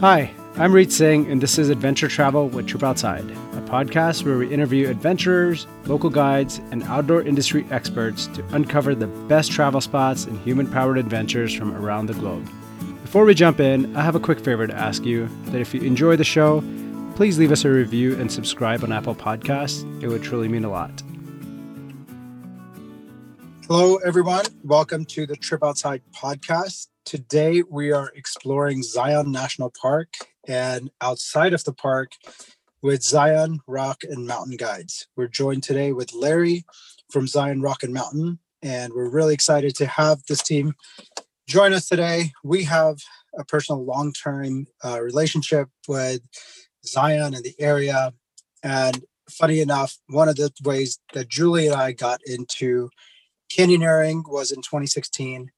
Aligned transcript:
Hi, 0.00 0.32
I'm 0.54 0.72
Reed 0.72 0.92
Singh, 0.92 1.28
and 1.28 1.40
this 1.42 1.58
is 1.58 1.70
Adventure 1.70 2.06
Travel 2.06 2.48
with 2.50 2.68
Trip 2.68 2.84
Outside, 2.84 3.28
a 3.28 3.60
podcast 3.62 4.24
where 4.24 4.38
we 4.38 4.48
interview 4.48 4.88
adventurers, 4.88 5.66
local 5.86 6.08
guides, 6.08 6.60
and 6.70 6.84
outdoor 6.84 7.22
industry 7.22 7.66
experts 7.72 8.28
to 8.28 8.44
uncover 8.54 8.94
the 8.94 9.08
best 9.08 9.50
travel 9.50 9.80
spots 9.80 10.24
and 10.26 10.38
human 10.42 10.70
powered 10.70 10.98
adventures 10.98 11.52
from 11.52 11.74
around 11.74 12.06
the 12.06 12.14
globe. 12.14 12.48
Before 13.02 13.24
we 13.24 13.34
jump 13.34 13.58
in, 13.58 13.96
I 13.96 14.02
have 14.02 14.14
a 14.14 14.20
quick 14.20 14.38
favor 14.38 14.68
to 14.68 14.72
ask 14.72 15.04
you 15.04 15.28
that 15.46 15.60
if 15.60 15.74
you 15.74 15.80
enjoy 15.80 16.14
the 16.14 16.22
show, 16.22 16.62
please 17.16 17.36
leave 17.36 17.50
us 17.50 17.64
a 17.64 17.68
review 17.68 18.16
and 18.20 18.30
subscribe 18.30 18.84
on 18.84 18.92
Apple 18.92 19.16
Podcasts. 19.16 19.82
It 20.00 20.06
would 20.06 20.22
truly 20.22 20.46
mean 20.46 20.64
a 20.64 20.70
lot. 20.70 21.02
Hello, 23.66 23.96
everyone. 23.96 24.44
Welcome 24.62 25.06
to 25.06 25.26
the 25.26 25.34
Trip 25.34 25.64
Outside 25.64 26.02
podcast. 26.14 26.86
Today, 27.08 27.62
we 27.66 27.90
are 27.90 28.12
exploring 28.14 28.82
Zion 28.82 29.32
National 29.32 29.72
Park 29.80 30.12
and 30.46 30.90
outside 31.00 31.54
of 31.54 31.64
the 31.64 31.72
park 31.72 32.12
with 32.82 33.02
Zion 33.02 33.60
Rock 33.66 34.02
and 34.02 34.26
Mountain 34.26 34.58
Guides. 34.58 35.06
We're 35.16 35.28
joined 35.28 35.62
today 35.62 35.92
with 35.92 36.12
Larry 36.12 36.66
from 37.10 37.26
Zion 37.26 37.62
Rock 37.62 37.82
and 37.82 37.94
Mountain, 37.94 38.40
and 38.60 38.92
we're 38.92 39.08
really 39.08 39.32
excited 39.32 39.74
to 39.76 39.86
have 39.86 40.18
this 40.28 40.42
team 40.42 40.74
join 41.46 41.72
us 41.72 41.88
today. 41.88 42.32
We 42.44 42.64
have 42.64 42.98
a 43.38 43.42
personal 43.42 43.82
long 43.82 44.12
term 44.12 44.66
uh, 44.84 45.00
relationship 45.00 45.70
with 45.88 46.20
Zion 46.84 47.32
and 47.32 47.42
the 47.42 47.54
area. 47.58 48.12
And 48.62 49.02
funny 49.30 49.60
enough, 49.60 49.96
one 50.08 50.28
of 50.28 50.36
the 50.36 50.52
ways 50.62 50.98
that 51.14 51.30
Julie 51.30 51.68
and 51.68 51.76
I 51.76 51.92
got 51.92 52.20
into 52.26 52.90
canyoneering 53.50 54.24
was 54.30 54.50
in 54.50 54.60
2016 54.60 55.52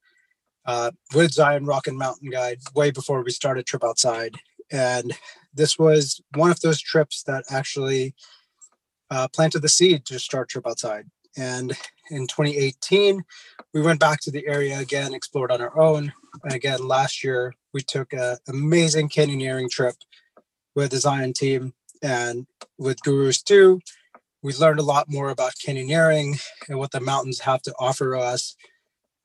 uh, 0.67 0.91
with 1.15 1.33
Zion 1.33 1.65
Rock 1.65 1.87
and 1.87 1.99
Mountain 1.99 2.31
Guide, 2.31 2.59
way 2.75 2.91
before 2.91 3.23
we 3.23 3.31
started 3.31 3.67
Trip 3.67 3.85
Outside. 3.85 4.37
And 4.71 5.13
this 5.55 5.79
was 5.79 6.21
one 6.35 6.51
of 6.51 6.61
those 6.61 6.81
trips 6.81 7.23
that 7.25 7.45
actually 7.51 8.15
uh, 9.11 9.29
planted 9.29 9.63
the 9.63 9.69
seed 9.69 10.05
to 10.07 10.19
start 10.19 10.49
Trip 10.49 10.67
Outside. 10.67 11.07
And 11.37 11.73
in 12.11 12.27
2018, 12.27 13.23
we 13.73 13.81
went 13.81 14.01
back 14.01 14.21
to 14.21 14.31
the 14.31 14.47
area 14.47 14.79
again, 14.79 15.15
explored 15.15 15.53
on 15.53 15.61
our 15.61 15.79
own. 15.79 16.13
And 16.45 16.53
again, 16.53 16.87
last 16.87 17.23
year, 17.23 17.55
we 17.73 17.83
took 17.83 18.13
an 18.13 18.37
amazing 18.49 19.09
canyoneering 19.09 19.71
trip 19.71 19.95
with 20.75 20.91
the 20.91 20.99
Zion 20.99 21.33
team 21.33 21.73
and 22.03 22.47
with 22.79 23.03
Gurus 23.03 23.43
too. 23.43 23.81
We 24.43 24.55
learned 24.55 24.81
a 24.81 24.85
lot 24.85 25.11
more 25.11 25.31
about 25.31 25.53
canyoneering 25.65 26.43
and 26.69 26.79
what 26.79 26.93
the 26.93 27.01
mountains 27.01 27.41
have 27.41 27.63
to 27.63 27.75
offer 27.79 28.17
us 28.17 28.57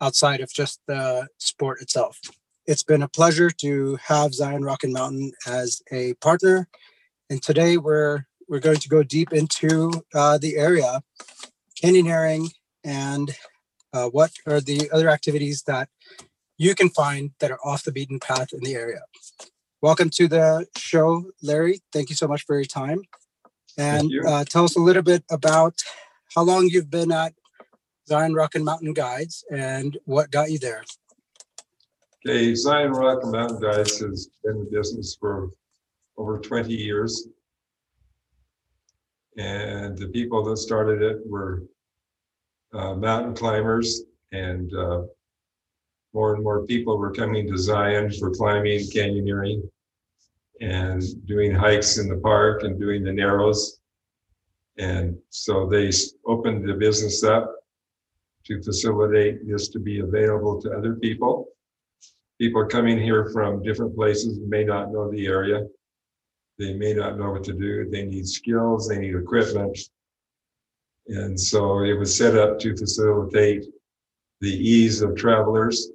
outside 0.01 0.41
of 0.41 0.51
just 0.51 0.81
the 0.87 1.27
sport 1.37 1.81
itself. 1.81 2.19
It's 2.65 2.83
been 2.83 3.03
a 3.03 3.07
pleasure 3.07 3.49
to 3.49 3.97
have 4.03 4.33
Zion 4.33 4.63
Rock 4.63 4.83
and 4.83 4.93
Mountain 4.93 5.31
as 5.45 5.81
a 5.91 6.13
partner. 6.15 6.67
And 7.29 7.41
today 7.41 7.77
we're 7.77 8.25
we're 8.47 8.59
going 8.59 8.77
to 8.77 8.89
go 8.89 9.01
deep 9.01 9.33
into 9.33 9.91
uh, 10.13 10.37
the 10.37 10.57
area, 10.57 11.01
canyoneering, 11.83 12.51
and 12.83 13.35
uh, 13.93 14.07
what 14.09 14.31
are 14.45 14.61
the 14.61 14.89
other 14.91 15.09
activities 15.09 15.63
that 15.63 15.89
you 16.57 16.75
can 16.75 16.89
find 16.89 17.31
that 17.39 17.51
are 17.51 17.59
off 17.65 17.83
the 17.83 17.91
beaten 17.91 18.19
path 18.19 18.53
in 18.53 18.61
the 18.61 18.75
area. 18.75 19.01
Welcome 19.81 20.09
to 20.11 20.27
the 20.27 20.67
show, 20.77 21.25
Larry. 21.41 21.81
Thank 21.91 22.09
you 22.09 22.15
so 22.15 22.27
much 22.27 22.43
for 22.45 22.55
your 22.55 22.65
time. 22.65 23.01
And 23.77 24.11
uh, 24.25 24.45
tell 24.45 24.63
us 24.63 24.75
a 24.75 24.79
little 24.79 25.03
bit 25.03 25.23
about 25.29 25.75
how 26.33 26.43
long 26.43 26.67
you've 26.69 26.89
been 26.89 27.11
at 27.11 27.33
Zion 28.07 28.33
Rock 28.33 28.55
and 28.55 28.63
Mountain 28.63 28.93
Guides 28.93 29.43
and 29.51 29.97
what 30.05 30.31
got 30.31 30.51
you 30.51 30.59
there. 30.59 30.83
Okay, 32.25 32.53
Zion 32.55 32.91
Rock 32.91 33.23
and 33.23 33.31
Mountain 33.31 33.59
Guides 33.59 33.99
has 33.99 34.29
been 34.43 34.57
in 34.57 34.69
business 34.71 35.17
for 35.19 35.49
over 36.17 36.39
20 36.39 36.73
years. 36.73 37.27
And 39.37 39.97
the 39.97 40.07
people 40.07 40.43
that 40.45 40.57
started 40.57 41.01
it 41.01 41.17
were 41.25 41.63
uh, 42.73 42.95
mountain 42.95 43.35
climbers, 43.35 44.03
and 44.31 44.73
uh, 44.73 45.03
more 46.13 46.35
and 46.35 46.43
more 46.43 46.65
people 46.65 46.97
were 46.97 47.11
coming 47.11 47.47
to 47.47 47.57
Zion 47.57 48.11
for 48.11 48.31
climbing, 48.31 48.79
canyoneering, 48.91 49.61
and 50.61 51.03
doing 51.25 51.53
hikes 51.53 51.97
in 51.97 52.07
the 52.07 52.17
park 52.17 52.63
and 52.63 52.79
doing 52.79 53.03
the 53.03 53.11
narrows. 53.11 53.79
And 54.77 55.17
so 55.29 55.67
they 55.67 55.91
opened 56.25 56.67
the 56.67 56.73
business 56.73 57.23
up 57.23 57.53
to 58.45 58.61
facilitate 58.61 59.47
this 59.47 59.69
to 59.69 59.79
be 59.79 59.99
available 59.99 60.61
to 60.61 60.71
other 60.71 60.95
people. 60.95 61.47
People 62.39 62.61
are 62.61 62.67
coming 62.67 62.99
here 62.99 63.29
from 63.31 63.63
different 63.63 63.95
places, 63.95 64.39
may 64.39 64.63
not 64.63 64.91
know 64.91 65.09
the 65.09 65.25
area. 65.25 65.65
They 66.59 66.73
may 66.73 66.93
not 66.93 67.17
know 67.17 67.31
what 67.31 67.43
to 67.45 67.53
do. 67.53 67.89
They 67.89 68.05
need 68.05 68.27
skills, 68.27 68.87
they 68.87 68.99
need 68.99 69.15
equipment. 69.15 69.77
And 71.07 71.39
so 71.39 71.83
it 71.83 71.93
was 71.93 72.15
set 72.15 72.37
up 72.37 72.59
to 72.59 72.75
facilitate 72.75 73.65
the 74.41 74.49
ease 74.49 75.01
of 75.01 75.15
travelers, 75.15 75.91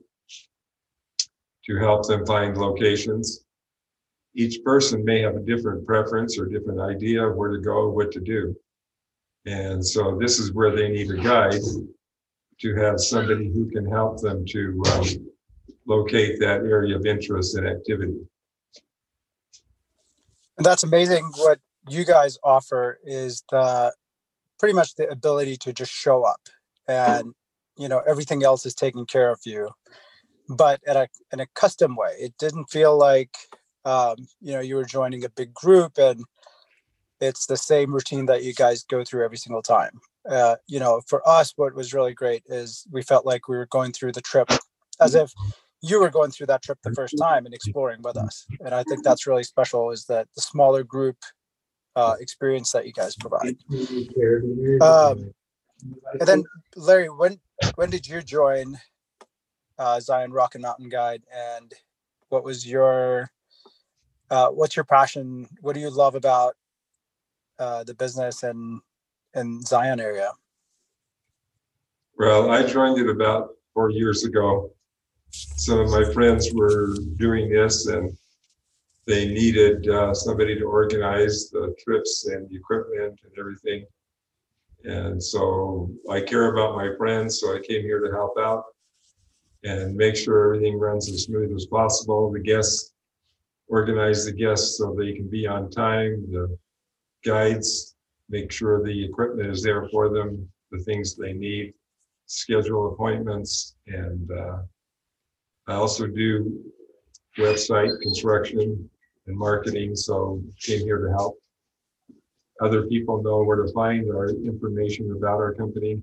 to 1.66 1.78
help 1.78 2.06
them 2.06 2.24
find 2.26 2.56
locations. 2.56 3.44
Each 4.34 4.62
person 4.64 5.04
may 5.04 5.20
have 5.20 5.36
a 5.36 5.40
different 5.40 5.86
preference 5.86 6.38
or 6.38 6.46
different 6.46 6.80
idea 6.80 7.26
of 7.26 7.36
where 7.36 7.50
to 7.50 7.58
go, 7.58 7.90
what 7.90 8.12
to 8.12 8.20
do. 8.20 8.56
And 9.46 9.84
so 9.84 10.16
this 10.18 10.38
is 10.38 10.52
where 10.52 10.74
they 10.74 10.88
need 10.88 11.10
a 11.10 11.16
guide 11.16 11.60
to 12.60 12.74
have 12.76 13.00
somebody 13.00 13.50
who 13.52 13.70
can 13.70 13.86
help 13.86 14.20
them 14.20 14.44
to 14.46 14.82
um, 14.92 15.04
locate 15.86 16.38
that 16.40 16.60
area 16.60 16.96
of 16.96 17.06
interest 17.06 17.56
and 17.56 17.66
activity. 17.66 18.18
And 20.56 20.66
that's 20.66 20.82
amazing. 20.82 21.30
What 21.36 21.58
you 21.88 22.04
guys 22.04 22.38
offer 22.44 22.98
is 23.04 23.42
the 23.50 23.92
pretty 24.58 24.74
much 24.74 24.94
the 24.94 25.08
ability 25.08 25.56
to 25.56 25.72
just 25.72 25.90
show 25.90 26.22
up 26.22 26.40
and 26.86 27.32
you 27.78 27.88
know 27.88 28.02
everything 28.06 28.44
else 28.44 28.66
is 28.66 28.74
taken 28.74 29.06
care 29.06 29.30
of 29.30 29.40
you 29.46 29.70
but 30.50 30.80
in 30.86 30.96
a 30.96 31.08
in 31.32 31.40
a 31.40 31.46
custom 31.54 31.96
way 31.96 32.14
it 32.18 32.34
didn't 32.38 32.66
feel 32.66 32.96
like 32.96 33.34
um, 33.86 34.16
you 34.42 34.52
know 34.52 34.60
you 34.60 34.76
were 34.76 34.84
joining 34.84 35.24
a 35.24 35.30
big 35.30 35.54
group 35.54 35.96
and 35.96 36.22
it's 37.20 37.46
the 37.46 37.56
same 37.56 37.92
routine 37.92 38.26
that 38.26 38.44
you 38.44 38.52
guys 38.52 38.82
go 38.82 39.02
through 39.02 39.24
every 39.24 39.38
single 39.38 39.62
time 39.62 39.98
uh, 40.28 40.56
you 40.66 40.78
know, 40.78 41.00
for 41.06 41.26
us, 41.28 41.52
what 41.56 41.74
was 41.74 41.94
really 41.94 42.14
great 42.14 42.42
is 42.46 42.86
we 42.90 43.02
felt 43.02 43.24
like 43.24 43.48
we 43.48 43.56
were 43.56 43.66
going 43.66 43.92
through 43.92 44.12
the 44.12 44.20
trip 44.20 44.50
as 45.00 45.14
if 45.14 45.32
you 45.82 45.98
were 46.00 46.10
going 46.10 46.30
through 46.30 46.46
that 46.46 46.62
trip 46.62 46.78
the 46.82 46.92
first 46.92 47.16
time 47.18 47.46
and 47.46 47.54
exploring 47.54 48.02
with 48.02 48.16
us. 48.16 48.46
And 48.60 48.74
I 48.74 48.82
think 48.82 49.02
that's 49.02 49.26
really 49.26 49.44
special 49.44 49.90
is 49.90 50.04
that 50.06 50.28
the 50.34 50.42
smaller 50.42 50.84
group 50.84 51.16
uh, 51.96 52.16
experience 52.20 52.70
that 52.72 52.86
you 52.86 52.92
guys 52.92 53.16
provide. 53.16 53.56
Um, 54.82 55.32
and 56.18 56.28
then, 56.28 56.44
Larry, 56.76 57.08
when 57.08 57.40
when 57.76 57.90
did 57.90 58.06
you 58.06 58.20
join 58.20 58.78
uh, 59.78 59.98
Zion 60.00 60.32
Rock 60.32 60.54
and 60.54 60.62
Mountain 60.62 60.90
Guide, 60.90 61.22
and 61.34 61.72
what 62.28 62.44
was 62.44 62.66
your 62.66 63.30
uh, 64.30 64.48
what's 64.48 64.76
your 64.76 64.84
passion? 64.84 65.48
What 65.62 65.74
do 65.74 65.80
you 65.80 65.90
love 65.90 66.14
about 66.14 66.54
uh, 67.58 67.84
the 67.84 67.94
business 67.94 68.42
and 68.42 68.80
in 69.34 69.62
Zion 69.62 70.00
area? 70.00 70.30
Well, 72.18 72.50
I 72.50 72.66
joined 72.66 72.98
it 72.98 73.08
about 73.08 73.50
four 73.72 73.90
years 73.90 74.24
ago. 74.24 74.72
Some 75.30 75.78
of 75.78 75.90
my 75.90 76.04
friends 76.12 76.50
were 76.52 76.96
doing 77.16 77.50
this 77.50 77.86
and 77.86 78.16
they 79.06 79.28
needed 79.28 79.88
uh, 79.88 80.12
somebody 80.12 80.58
to 80.58 80.64
organize 80.64 81.50
the 81.50 81.74
trips 81.82 82.26
and 82.26 82.48
the 82.48 82.56
equipment 82.56 83.18
and 83.24 83.32
everything. 83.38 83.86
And 84.84 85.22
so 85.22 85.90
I 86.10 86.20
care 86.20 86.54
about 86.54 86.76
my 86.76 86.94
friends, 86.96 87.40
so 87.40 87.54
I 87.54 87.60
came 87.60 87.82
here 87.82 88.00
to 88.00 88.10
help 88.12 88.34
out 88.38 88.64
and 89.64 89.94
make 89.94 90.16
sure 90.16 90.44
everything 90.44 90.78
runs 90.78 91.10
as 91.10 91.24
smooth 91.24 91.54
as 91.54 91.66
possible. 91.66 92.30
The 92.32 92.40
guests, 92.40 92.92
organize 93.68 94.24
the 94.24 94.32
guests 94.32 94.78
so 94.78 94.94
they 94.94 95.12
can 95.12 95.28
be 95.28 95.46
on 95.46 95.70
time. 95.70 96.26
The 96.30 96.56
guides 97.24 97.94
make 98.30 98.50
sure 98.50 98.82
the 98.82 99.04
equipment 99.04 99.50
is 99.50 99.62
there 99.62 99.88
for 99.88 100.08
them, 100.08 100.48
the 100.70 100.78
things 100.78 101.16
they 101.16 101.32
need, 101.32 101.74
schedule 102.26 102.92
appointments, 102.92 103.74
and 103.88 104.30
uh, 104.30 104.58
I 105.66 105.74
also 105.74 106.06
do 106.06 106.64
website 107.36 108.00
construction 108.00 108.88
and 109.26 109.36
marketing, 109.36 109.96
so 109.96 110.42
came 110.62 110.80
here 110.80 110.98
to 110.98 111.10
help 111.10 111.38
other 112.60 112.86
people 112.86 113.22
know 113.22 113.42
where 113.42 113.64
to 113.64 113.72
find 113.72 114.08
our 114.10 114.28
information 114.28 115.10
about 115.16 115.38
our 115.38 115.54
company 115.54 116.00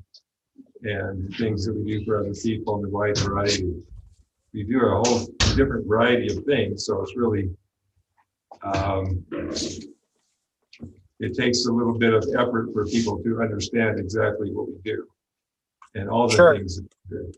and 0.83 1.33
things 1.35 1.65
that 1.65 1.75
we 1.75 1.99
do 1.99 2.05
for 2.05 2.19
other 2.19 2.33
people 2.33 2.79
in 2.79 2.85
a 2.85 2.89
wide 2.89 3.17
variety. 3.19 3.73
We 4.53 4.63
do 4.63 4.81
a 4.81 5.03
whole 5.03 5.27
different 5.55 5.87
variety 5.87 6.35
of 6.35 6.43
things, 6.45 6.85
so 6.85 7.01
it's 7.01 7.15
really 7.15 7.49
um, 8.63 9.23
it 11.19 11.35
takes 11.35 11.65
a 11.65 11.71
little 11.71 11.97
bit 11.97 12.13
of 12.13 12.23
effort 12.37 12.69
for 12.73 12.85
people 12.85 13.21
to 13.23 13.41
understand 13.41 13.99
exactly 13.99 14.51
what 14.51 14.67
we 14.67 14.75
do 14.83 15.07
and 15.95 16.09
all 16.09 16.27
the 16.27 16.35
sure. 16.35 16.55
things 16.55 16.77
that 16.77 16.87
we 17.09 17.17
do. 17.17 17.31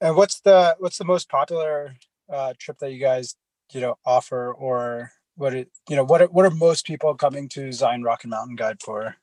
And 0.00 0.16
what's 0.16 0.40
the 0.40 0.76
what's 0.78 0.98
the 0.98 1.04
most 1.04 1.28
popular 1.28 1.94
uh, 2.30 2.54
trip 2.58 2.78
that 2.78 2.92
you 2.92 2.98
guys 2.98 3.36
you 3.72 3.80
know 3.80 3.96
offer, 4.04 4.52
or 4.52 5.12
what 5.36 5.54
it 5.54 5.70
you 5.88 5.96
know 5.96 6.04
what 6.04 6.22
are, 6.22 6.26
what 6.26 6.44
are 6.44 6.50
most 6.50 6.84
people 6.84 7.14
coming 7.14 7.48
to 7.50 7.72
Zion 7.72 8.02
Rock 8.02 8.24
and 8.24 8.30
Mountain 8.30 8.56
Guide 8.56 8.82
for? 8.82 9.16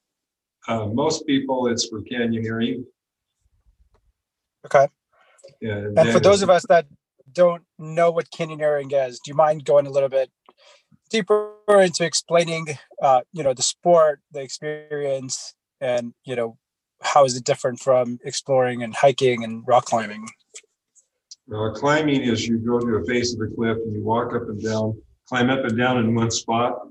Uh, 0.67 0.85
most 0.87 1.25
people, 1.25 1.67
it's 1.67 1.87
for 1.87 2.01
canyoneering. 2.01 2.85
Okay. 4.65 4.87
And, 5.61 5.97
And 5.97 6.11
for 6.11 6.19
those 6.19 6.41
of 6.43 6.49
us 6.49 6.65
that 6.69 6.85
don't 7.31 7.63
know 7.79 8.11
what 8.11 8.29
canyoneering 8.29 8.91
is, 8.93 9.19
do 9.19 9.31
you 9.31 9.35
mind 9.35 9.65
going 9.65 9.87
a 9.87 9.89
little 9.89 10.09
bit 10.09 10.29
deeper 11.11 11.53
into 11.67 12.03
explaining, 12.05 12.67
uh, 13.01 13.21
you 13.33 13.43
know, 13.43 13.53
the 13.53 13.61
sport, 13.61 14.21
the 14.31 14.41
experience, 14.41 15.53
and 15.79 16.13
you 16.23 16.35
know, 16.35 16.57
how 17.01 17.25
is 17.25 17.35
it 17.35 17.43
different 17.43 17.79
from 17.79 18.19
exploring 18.23 18.81
and 18.81 18.95
hiking 18.95 19.43
and 19.43 19.63
rock 19.67 19.85
climbing? 19.85 20.27
Uh, 21.53 21.71
climbing 21.73 22.21
is 22.21 22.47
you 22.47 22.57
go 22.57 22.79
to 22.79 22.99
the 22.99 23.05
face 23.05 23.33
of 23.33 23.39
the 23.39 23.53
cliff 23.55 23.77
and 23.77 23.93
you 23.93 24.03
walk 24.03 24.33
up 24.33 24.43
and 24.43 24.63
down, 24.63 24.99
climb 25.27 25.49
up 25.49 25.65
and 25.65 25.77
down 25.77 25.97
in 25.97 26.15
one 26.15 26.31
spot. 26.31 26.87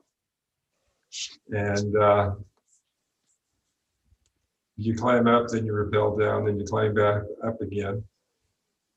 And 1.51 1.97
uh, 1.97 2.33
you 4.77 4.95
climb 4.95 5.27
up, 5.27 5.49
then 5.49 5.65
you 5.65 5.73
rappel 5.73 6.17
down, 6.17 6.45
then 6.45 6.59
you 6.59 6.67
climb 6.67 6.95
back 6.95 7.23
up 7.45 7.61
again. 7.61 8.05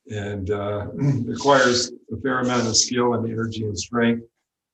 And 0.10 0.52
uh, 0.52 0.88
requires 0.94 1.92
a 2.12 2.18
fair 2.22 2.40
amount 2.40 2.68
of 2.68 2.75
skill 2.75 3.14
and 3.14 3.30
energy 3.30 3.64
and 3.64 3.78
strength. 3.78 4.24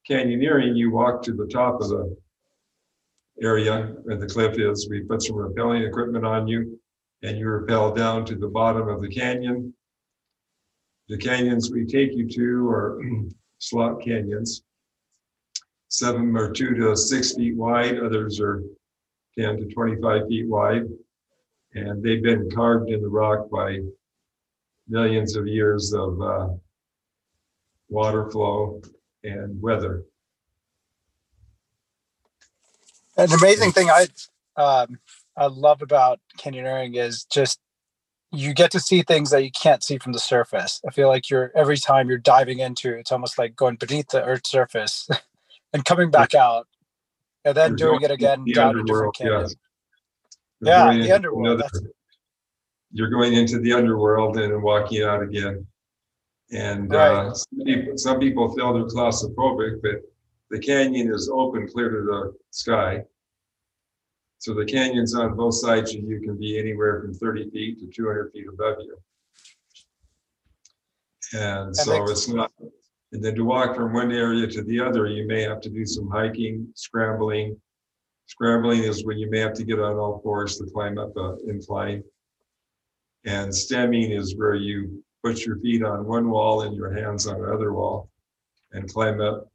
Canyoneering, 0.10 0.76
you 0.76 0.90
walk 0.90 1.22
to 1.24 1.34
the 1.34 1.46
top 1.46 1.82
of 1.82 1.90
the 1.90 2.16
area 3.44 3.94
where 4.04 4.18
the 4.18 4.26
cliff 4.26 4.58
is. 4.58 4.90
We 4.90 5.02
put 5.02 5.22
some 5.22 5.36
rappelling 5.36 5.88
equipment 5.88 6.26
on 6.26 6.48
you 6.48 6.80
and 7.22 7.38
you 7.38 7.48
rappel 7.48 7.94
down 7.94 8.26
to 8.26 8.36
the 8.36 8.48
bottom 8.48 8.88
of 8.88 9.02
the 9.02 9.08
canyon. 9.08 9.74
The 11.10 11.18
canyons 11.18 11.72
we 11.72 11.86
take 11.86 12.14
you 12.14 12.28
to 12.28 12.70
are 12.70 13.02
slot 13.60 14.02
canyons. 14.02 14.64
Some 15.90 16.16
of 16.16 16.22
them 16.22 16.38
are 16.38 16.52
two 16.52 16.74
to 16.76 16.96
six 16.96 17.36
feet 17.36 17.56
wide, 17.56 18.00
others 18.00 18.40
are 18.40 18.64
10 19.38 19.58
to 19.58 19.66
25 19.74 20.28
feet 20.28 20.48
wide. 20.48 20.84
And 21.76 22.02
they've 22.02 22.24
been 22.24 22.50
carved 22.50 22.90
in 22.90 23.02
the 23.02 23.08
rock 23.08 23.50
by 23.52 23.80
millions 24.88 25.36
of 25.36 25.48
years 25.48 25.94
of 25.94 26.20
uh, 26.20 26.48
water 27.90 28.30
flow 28.32 28.82
and 29.24 29.62
weather. 29.62 30.04
An 33.18 33.32
amazing 33.34 33.72
thing 33.72 33.90
I 33.90 34.08
um, 34.58 35.00
I 35.38 35.48
love 35.48 35.82
about 35.82 36.20
canyoneering 36.38 36.96
is 36.98 37.26
just 37.26 37.60
you 38.32 38.54
get 38.54 38.72
to 38.72 38.80
see 38.80 39.04
things 39.04 39.32
that 39.32 39.44
you 39.44 39.52
can't 39.52 39.84
see 39.84 39.98
from 40.00 40.14
the 40.14 40.20
surface. 40.20 40.82
I 40.88 40.92
feel 40.92 41.08
like 41.10 41.30
you're 41.30 41.52
every 41.56 41.78
time 41.78 42.10
you're 42.10 42.18
diving 42.20 42.60
into 42.60 42.94
it's 42.98 43.12
almost 43.12 43.38
like 43.40 43.56
going 43.56 43.78
beneath 43.78 44.10
the 44.10 44.24
earth's 44.24 44.52
surface 44.52 45.10
and 45.74 45.86
coming 45.86 46.12
back 46.12 46.36
out 46.36 46.68
and 47.46 47.56
then 47.58 47.72
You're 47.72 47.78
doing 47.78 48.02
it 48.04 48.12
again 48.12 48.46
the 48.46 48.54
down 48.54 48.78
a 48.80 48.84
different 48.84 49.16
canyon. 49.16 49.58
You're 50.62 50.72
Yeah, 50.72 50.92
the 51.02 51.12
underworld, 51.14 51.62
another- 51.62 51.70
You're 52.94 53.10
going 53.10 53.34
into 53.34 53.60
the 53.60 53.74
underworld 53.74 54.38
and 54.38 54.64
walking 54.64 55.04
out 55.04 55.24
again. 55.24 55.68
And 56.52 56.94
uh, 56.96 57.34
some 57.34 57.64
people, 57.64 57.98
some 57.98 58.20
people 58.20 58.56
feel 58.56 58.74
they're 58.74 58.86
claustrophobic, 58.86 59.82
but 59.84 60.02
the 60.50 60.60
canyon 60.60 61.14
is 61.14 61.30
open 61.32 61.68
clear 61.68 61.90
to 61.92 62.02
the 62.02 62.34
sky. 62.50 63.04
So 64.40 64.54
the 64.54 64.66
canyons 64.66 65.14
on 65.14 65.36
both 65.36 65.56
sides 65.56 65.94
of 65.94 66.02
you 66.02 66.20
can 66.22 66.38
be 66.38 66.58
anywhere 66.58 67.02
from 67.02 67.14
thirty 67.14 67.50
feet 67.52 67.80
to 67.80 67.88
two 67.88 68.08
hundred 68.08 68.32
feet 68.32 68.48
above 68.48 68.78
you. 68.80 68.98
And 71.34 71.76
That 71.76 71.86
so 71.86 72.04
it's 72.10 72.28
not, 72.28 72.52
and 73.12 73.24
then 73.24 73.36
to 73.36 73.44
walk 73.44 73.76
from 73.76 73.94
one 73.94 74.12
area 74.12 74.48
to 74.48 74.64
the 74.64 74.80
other, 74.80 75.06
you 75.06 75.28
may 75.28 75.44
have 75.44 75.62
to 75.62 75.70
do 75.70 75.86
some 75.86 76.10
hiking, 76.10 76.68
scrambling. 76.74 77.60
Scrambling 78.26 78.84
is 78.84 79.06
when 79.06 79.20
you 79.20 79.30
may 79.30 79.40
have 79.40 79.54
to 79.54 79.64
get 79.64 79.80
on 79.80 79.98
all 79.98 80.20
fours 80.24 80.58
to 80.58 80.66
climb 80.72 80.98
up 80.98 81.16
a 81.18 81.38
incline. 81.48 82.04
And 83.26 83.54
stemming 83.54 84.12
is 84.12 84.36
where 84.36 84.56
you 84.56 85.04
put 85.24 85.46
your 85.46 85.58
feet 85.60 85.84
on 85.84 86.06
one 86.06 86.30
wall 86.30 86.62
and 86.62 86.76
your 86.76 86.92
hands 86.92 87.28
on 87.28 87.42
the 87.42 87.52
other 87.52 87.74
wall 87.74 88.10
and 88.72 88.92
climb 88.92 89.20
up 89.22 89.50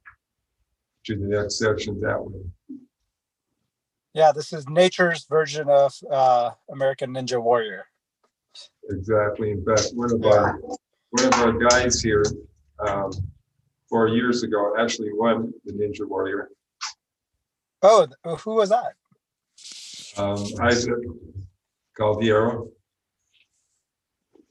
to 1.05 1.15
the 1.15 1.25
next 1.25 1.57
section 1.59 1.99
that 2.01 2.23
way. 2.23 2.39
Yeah, 4.13 4.31
this 4.31 4.53
is 4.53 4.67
nature's 4.69 5.25
version 5.25 5.69
of 5.69 5.93
uh, 6.09 6.51
American 6.71 7.13
Ninja 7.13 7.41
Warrior. 7.41 7.85
Exactly. 8.89 9.51
In 9.51 9.65
fact, 9.65 9.89
one 9.93 10.11
of 10.11 10.23
our, 10.25 10.59
one 11.09 11.25
of 11.25 11.33
our 11.33 11.51
guides 11.51 12.01
here, 12.01 12.23
um, 12.79 13.11
four 13.89 14.07
years 14.07 14.43
ago, 14.43 14.73
actually 14.79 15.11
won 15.13 15.53
the 15.65 15.73
Ninja 15.73 16.07
Warrior. 16.07 16.49
Oh, 17.81 18.07
who 18.23 18.55
was 18.55 18.69
that? 18.69 18.93
Um, 20.17 20.45
Isaac 20.61 20.95
Caldiero. 21.99 22.69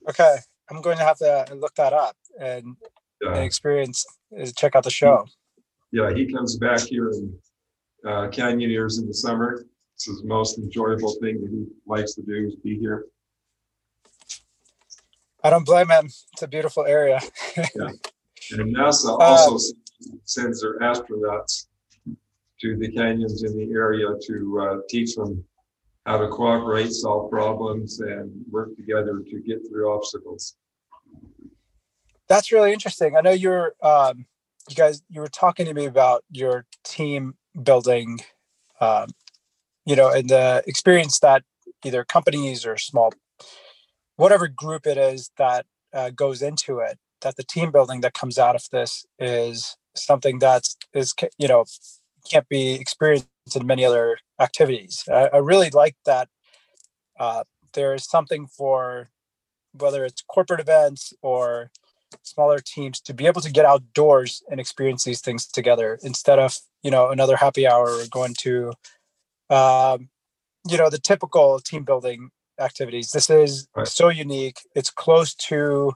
Okay, 0.09 0.37
I'm 0.71 0.81
going 0.81 0.97
to 0.99 1.05
have 1.05 1.19
to 1.19 1.47
look 1.55 1.75
that 1.77 1.93
up 1.93 2.17
and, 2.41 2.77
and 3.21 3.37
Uh, 3.37 3.41
experience 3.41 4.05
uh, 4.39 4.47
check 4.57 4.75
out 4.77 4.85
the 4.85 4.91
show. 4.91 5.25
yeah, 5.93 6.13
he 6.15 6.31
comes 6.33 6.57
back 6.57 6.81
here 6.81 7.11
in 7.11 7.39
uh, 8.07 8.29
canyoneers 8.29 8.99
in 9.01 9.07
the 9.07 9.15
summer. 9.15 9.65
It's 9.95 10.07
his 10.07 10.23
most 10.25 10.59
enjoyable 10.59 11.15
thing 11.21 11.41
that 11.43 11.51
he 11.51 11.67
likes 11.87 12.15
to 12.15 12.23
do 12.23 12.47
is 12.49 12.57
be 12.57 12.79
here. 12.79 13.07
I 15.43 15.51
don't 15.51 15.65
blame 15.67 15.91
him. 15.91 16.07
It's 16.33 16.43
a 16.43 16.49
beautiful 16.49 16.85
area. 16.87 17.21
yeah. 17.57 17.91
And 18.53 18.75
NASA 18.77 19.11
Uh, 19.11 19.17
also 19.17 19.75
sends 20.25 20.61
their 20.63 20.79
astronauts 20.81 21.67
to 22.61 22.77
the 22.77 22.91
canyons 22.93 23.43
in 23.43 23.57
the 23.57 23.73
area 23.75 24.07
to 24.27 24.61
uh, 24.61 24.77
teach 24.89 25.15
them 25.17 25.45
how 26.07 26.19
to 26.19 26.29
cooperate, 26.29 26.91
solve 26.91 27.31
problems, 27.31 28.01
and 28.01 28.31
work 28.51 28.77
together 28.77 29.23
to 29.31 29.41
get 29.41 29.61
through 29.69 29.93
obstacles. 29.93 30.57
That's 32.29 32.53
really 32.53 32.73
interesting. 32.73 33.17
I 33.17 33.21
know 33.21 33.33
you're 33.33 33.75
um, 33.83 34.27
you 34.69 34.75
guys 34.75 35.03
you 35.09 35.21
were 35.21 35.29
talking 35.29 35.67
to 35.67 35.75
me 35.75 35.87
about 35.87 36.25
your 36.31 36.67
team 36.85 37.35
building 37.63 38.21
um, 38.81 39.09
you 39.87 39.97
know, 39.97 40.11
and 40.11 40.29
the 40.29 40.63
experience 40.67 41.19
that 41.21 41.43
either 41.85 42.05
companies 42.05 42.65
or 42.65 42.77
small 42.77 43.13
whatever 44.17 44.49
group 44.49 44.87
it 44.87 44.97
is 44.97 45.31
that 45.37 45.67
uh, 45.93 46.11
goes 46.11 46.41
into 46.41 46.79
it, 46.79 46.99
that 47.21 47.37
the 47.37 47.43
team 47.43 47.71
building 47.71 48.01
that 48.01 48.15
comes 48.15 48.39
out 48.39 48.55
of 48.55 48.65
this 48.71 49.05
is 49.19 49.77
something 49.95 50.39
that's 50.39 50.77
is 50.93 51.15
you 51.39 51.49
know 51.49 51.65
can't 52.31 52.49
be 52.49 52.75
experienced 52.75 53.29
in 53.55 53.67
many 53.67 53.85
other 53.85 54.19
activities. 54.41 55.05
I, 55.11 55.29
I 55.33 55.37
really 55.39 55.71
like 55.71 55.97
that 56.07 56.29
uh, 57.19 57.45
there 57.75 57.95
is 57.95 58.05
something 58.05 58.47
for 58.47 59.11
whether 59.73 60.05
it's 60.05 60.23
corporate 60.23 60.61
events 60.61 61.13
or 61.23 61.71
smaller 62.23 62.59
teams 62.59 63.01
to 63.01 63.13
be 63.15 63.27
able 63.27 63.41
to 63.41 63.51
get 63.51 63.65
outdoors 63.65 64.43
and 64.51 64.61
experience 64.61 65.05
these 65.05 65.21
things 65.21 65.47
together 65.47 65.99
instead 66.03 66.39
of 66.39 66.57
you 66.83 66.91
know 66.91 67.11
another 67.11 67.37
happy 67.37 67.67
hour 67.67 67.89
or 67.91 68.05
going 68.11 68.35
to 68.39 68.73
um, 69.51 70.09
you 70.69 70.79
know 70.79 70.89
the 70.89 70.99
typical 70.99 71.59
team 71.59 71.83
building 71.85 72.31
activities 72.61 73.11
this 73.11 73.29
is 73.31 73.67
Right. 73.77 73.89
so 73.89 74.09
unique 74.09 74.59
it's 74.77 74.91
close 74.91 75.35
to 75.35 75.93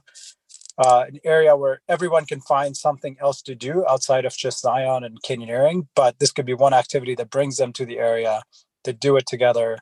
uh, 0.79 1.05
an 1.07 1.19
area 1.23 1.55
where 1.55 1.81
everyone 1.87 2.25
can 2.25 2.39
find 2.41 2.75
something 2.75 3.17
else 3.21 3.41
to 3.41 3.53
do 3.53 3.85
outside 3.87 4.25
of 4.25 4.35
just 4.35 4.61
zion 4.61 5.03
and 5.03 5.21
canyoneering 5.21 5.87
but 5.95 6.17
this 6.19 6.31
could 6.31 6.45
be 6.45 6.53
one 6.53 6.73
activity 6.73 7.15
that 7.15 7.29
brings 7.29 7.57
them 7.57 7.73
to 7.73 7.85
the 7.85 7.99
area 7.99 8.41
to 8.83 8.93
do 8.93 9.17
it 9.17 9.25
together. 9.27 9.77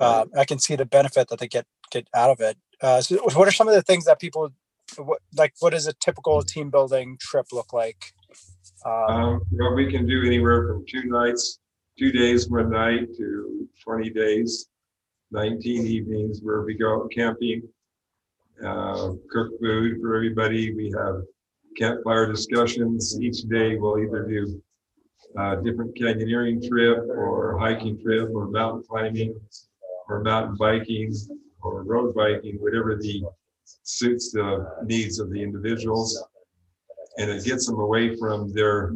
Uh, 0.00 0.24
i 0.36 0.44
can 0.44 0.58
see 0.58 0.76
the 0.76 0.84
benefit 0.84 1.28
that 1.28 1.38
they 1.38 1.48
get 1.48 1.66
get 1.90 2.08
out 2.14 2.30
of 2.30 2.40
it. 2.40 2.56
Uh, 2.80 3.00
so 3.00 3.16
what 3.34 3.46
are 3.48 3.52
some 3.52 3.68
of 3.68 3.74
the 3.74 3.82
things 3.82 4.04
that 4.04 4.20
people 4.20 4.50
what 4.98 5.20
like 5.36 5.54
what 5.60 5.70
does 5.70 5.86
a 5.86 5.92
typical 5.94 6.42
team 6.42 6.70
building 6.70 7.16
trip 7.20 7.46
look 7.52 7.72
like? 7.72 8.12
Um, 8.84 8.92
Um, 8.92 9.40
well, 9.52 9.74
we 9.74 9.90
can 9.90 10.06
do 10.06 10.24
anywhere 10.24 10.66
from 10.66 10.84
two 10.86 11.04
nights, 11.04 11.58
two 11.98 12.12
days, 12.12 12.48
one 12.48 12.70
night 12.70 13.08
to 13.16 13.68
twenty 13.82 14.10
days, 14.10 14.66
nineteen 15.30 15.86
evenings 15.86 16.40
where 16.42 16.62
we 16.62 16.74
go 16.74 17.08
camping, 17.08 17.62
uh, 18.62 19.12
cook 19.30 19.58
food 19.60 20.00
for 20.00 20.14
everybody. 20.14 20.74
We 20.74 20.92
have 20.96 21.22
campfire 21.76 22.30
discussions. 22.30 23.18
Each 23.20 23.42
day 23.42 23.76
we'll 23.76 23.98
either 23.98 24.26
do 24.26 24.62
a 25.36 25.56
different 25.62 25.96
canyoneering 25.96 26.66
trip 26.68 26.98
or 26.98 27.58
hiking 27.58 28.00
trip 28.00 28.30
or 28.32 28.48
mountain 28.48 28.84
climbing 28.88 29.34
or 30.08 30.20
mountain 30.22 30.56
biking 30.56 31.12
or 31.62 31.82
road 31.82 32.14
biking, 32.14 32.56
whatever 32.60 32.96
the 32.96 33.24
suits 33.64 34.32
the 34.32 34.66
needs 34.84 35.18
of 35.18 35.30
the 35.30 35.42
individuals. 35.42 36.22
And 37.18 37.30
it 37.30 37.44
gets 37.44 37.66
them 37.66 37.78
away 37.80 38.16
from 38.16 38.52
their 38.52 38.94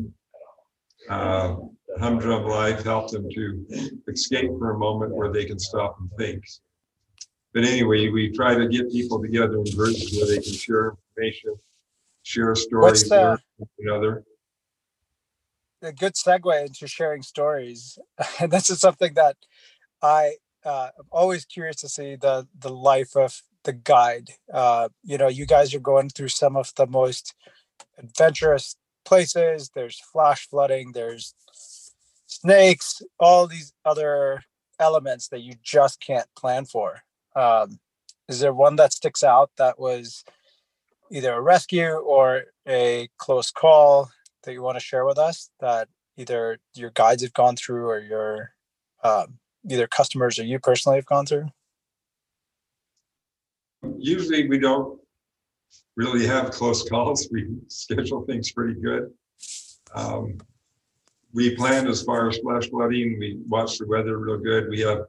uh, 1.09 1.57
humdrum 1.99 2.45
life, 2.45 2.85
help 2.85 3.11
them 3.11 3.29
to 3.31 3.67
escape 4.09 4.51
for 4.59 4.73
a 4.73 4.79
moment 4.79 5.15
where 5.15 5.33
they 5.33 5.45
can 5.45 5.59
stop 5.59 5.97
and 6.01 6.11
think. 6.19 6.45
But 7.55 7.65
anyway, 7.65 8.09
we 8.09 8.31
try 8.31 8.55
to 8.55 8.69
get 8.69 8.91
people 8.91 9.21
together 9.23 9.57
in 9.57 9.65
groups 9.75 10.15
where 10.17 10.27
they 10.27 10.41
can 10.41 10.53
share 10.53 10.95
information, 11.17 11.55
share 12.23 12.55
stories 12.55 13.09
the- 13.09 13.17
learn 13.17 13.39
from 13.57 13.69
each 13.81 13.89
other. 13.91 14.25
a 15.83 15.93
good 15.93 16.15
segue 16.15 16.67
into 16.67 16.87
sharing 16.87 17.23
stories. 17.23 17.99
And 18.41 18.51
this 18.53 18.69
is 18.69 18.81
something 18.81 19.15
that 19.15 19.37
I 20.03 20.35
uh, 20.65 20.89
am 20.99 21.07
always 21.11 21.45
curious 21.45 21.77
to 21.77 21.89
see 21.89 22.17
the 22.17 22.47
the 22.59 22.71
life 22.71 23.17
of 23.17 23.43
the 23.65 23.73
guide. 23.73 24.31
Uh, 24.53 24.89
you 25.05 25.19
know, 25.19 25.29
you 25.29 25.47
guys 25.47 25.75
are 25.75 25.81
going 25.81 26.11
through 26.11 26.29
some 26.29 26.57
of 26.57 26.73
the 26.77 26.87
most 26.87 27.35
adventurous 27.99 28.77
places. 29.05 29.71
There's 29.75 30.01
flash 30.01 30.47
flooding. 30.49 30.93
There's 30.93 31.35
snakes. 32.27 33.03
All 33.19 33.47
these 33.47 33.73
other 33.85 34.43
elements 34.79 35.29
that 35.29 35.41
you 35.43 35.55
just 35.63 36.01
can't 36.01 36.29
plan 36.37 36.65
for. 36.67 37.03
Um, 37.39 37.79
is 38.29 38.41
there 38.41 38.53
one 38.53 38.77
that 38.77 38.93
sticks 38.93 39.23
out 39.23 39.51
that 39.59 39.79
was 39.79 40.25
either 41.11 41.33
a 41.33 41.41
rescue 41.41 41.93
or 41.93 42.45
a 42.67 43.09
close 43.17 43.51
call 43.51 44.11
that 44.43 44.53
you 44.53 44.63
want 44.63 44.77
to 44.77 44.85
share 44.85 45.07
with 45.07 45.19
us 45.19 45.51
that 45.61 45.89
either 46.17 46.59
your 46.75 46.91
guides 46.91 47.23
have 47.23 47.33
gone 47.33 47.55
through 47.55 47.87
or 47.87 48.01
your 48.01 48.51
um, 49.05 49.39
either 49.71 49.87
customers 49.87 50.39
or 50.39 50.45
you 50.45 50.59
personally 50.59 50.99
have 50.99 51.07
gone 51.07 51.27
through? 51.27 51.47
Usually 53.97 54.49
we 54.49 54.59
don't 54.59 54.99
really 55.97 56.27
have 56.27 56.51
close 56.51 56.89
calls. 56.89 57.29
We 57.31 57.47
schedule 57.69 58.25
things 58.25 58.51
pretty 58.51 58.81
good. 58.81 59.13
Um, 59.95 60.39
we 61.33 61.55
plan 61.55 61.87
as 61.87 62.03
far 62.03 62.29
as 62.29 62.39
flash 62.39 62.69
flooding. 62.69 63.19
We 63.21 63.39
watch 63.47 63.79
the 63.79 63.87
weather 63.87 64.19
real 64.19 64.39
good. 64.39 64.69
We 64.69 64.81
have, 64.81 65.03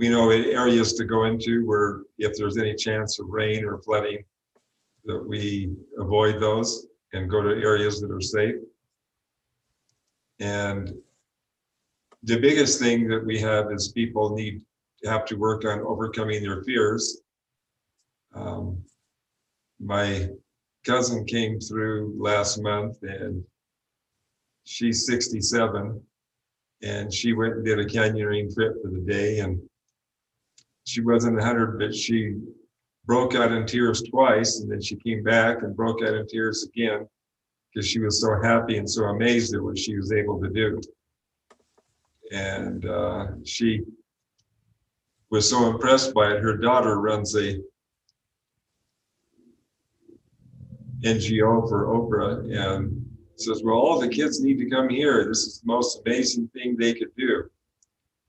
we 0.00 0.08
know 0.08 0.30
areas 0.30 0.94
to 0.94 1.04
go 1.04 1.24
into 1.24 1.66
where 1.66 2.00
if 2.16 2.34
there's 2.34 2.56
any 2.56 2.74
chance 2.74 3.18
of 3.20 3.28
rain 3.28 3.66
or 3.66 3.82
flooding, 3.82 4.24
that 5.04 5.22
we 5.22 5.74
avoid 5.98 6.40
those 6.40 6.86
and 7.12 7.28
go 7.28 7.42
to 7.42 7.50
areas 7.62 8.00
that 8.00 8.10
are 8.10 8.20
safe. 8.22 8.54
And 10.40 10.90
the 12.22 12.40
biggest 12.40 12.80
thing 12.80 13.08
that 13.08 13.22
we 13.22 13.38
have 13.40 13.70
is 13.72 13.92
people 13.92 14.34
need 14.34 14.62
have 15.04 15.26
to 15.26 15.34
work 15.34 15.66
on 15.66 15.80
overcoming 15.80 16.42
their 16.42 16.62
fears. 16.62 17.20
Um, 18.34 18.82
my 19.80 20.30
cousin 20.86 21.26
came 21.26 21.60
through 21.60 22.16
last 22.18 22.62
month 22.62 22.96
and 23.02 23.44
she's 24.64 25.04
67 25.04 26.02
and 26.82 27.12
she 27.12 27.34
went 27.34 27.56
and 27.56 27.64
did 27.66 27.78
a 27.78 27.84
canyoneering 27.84 28.54
trip 28.54 28.76
for 28.82 28.90
the 28.90 29.00
day 29.00 29.40
and 29.40 29.60
she 30.90 31.00
wasn't 31.00 31.36
100 31.36 31.78
but 31.78 31.94
she 31.94 32.36
broke 33.06 33.34
out 33.34 33.52
in 33.52 33.64
tears 33.66 34.02
twice 34.02 34.60
and 34.60 34.70
then 34.70 34.80
she 34.80 34.96
came 34.96 35.22
back 35.22 35.62
and 35.62 35.76
broke 35.76 36.02
out 36.02 36.14
in 36.14 36.26
tears 36.26 36.64
again 36.64 37.06
because 37.72 37.88
she 37.88 38.00
was 38.00 38.20
so 38.20 38.40
happy 38.42 38.76
and 38.78 38.90
so 38.90 39.04
amazed 39.04 39.54
at 39.54 39.62
what 39.62 39.78
she 39.78 39.96
was 39.96 40.12
able 40.12 40.40
to 40.40 40.48
do 40.48 40.80
and 42.32 42.86
uh, 42.86 43.26
she 43.44 43.80
was 45.30 45.48
so 45.48 45.70
impressed 45.70 46.12
by 46.12 46.32
it 46.32 46.42
her 46.42 46.56
daughter 46.56 47.00
runs 47.00 47.36
a 47.36 47.60
NGO 51.02 51.66
for 51.68 51.86
Oprah 51.86 52.44
and 52.54 53.06
says, 53.36 53.62
well, 53.64 53.76
all 53.76 53.98
the 53.98 54.08
kids 54.08 54.42
need 54.42 54.58
to 54.58 54.68
come 54.68 54.90
here. 54.90 55.24
This 55.26 55.46
is 55.46 55.60
the 55.60 55.66
most 55.66 56.02
amazing 56.04 56.48
thing 56.48 56.76
they 56.76 56.92
could 56.92 57.14
do. 57.16 57.44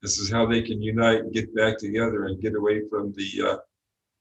This 0.02 0.18
is 0.18 0.32
how 0.32 0.46
they 0.46 0.62
can 0.62 0.82
unite 0.82 1.20
and 1.20 1.34
get 1.34 1.54
back 1.56 1.78
together 1.78 2.26
and 2.26 2.42
get 2.42 2.56
away 2.56 2.82
from 2.90 3.14
the 3.14 3.50
uh, 3.50 3.58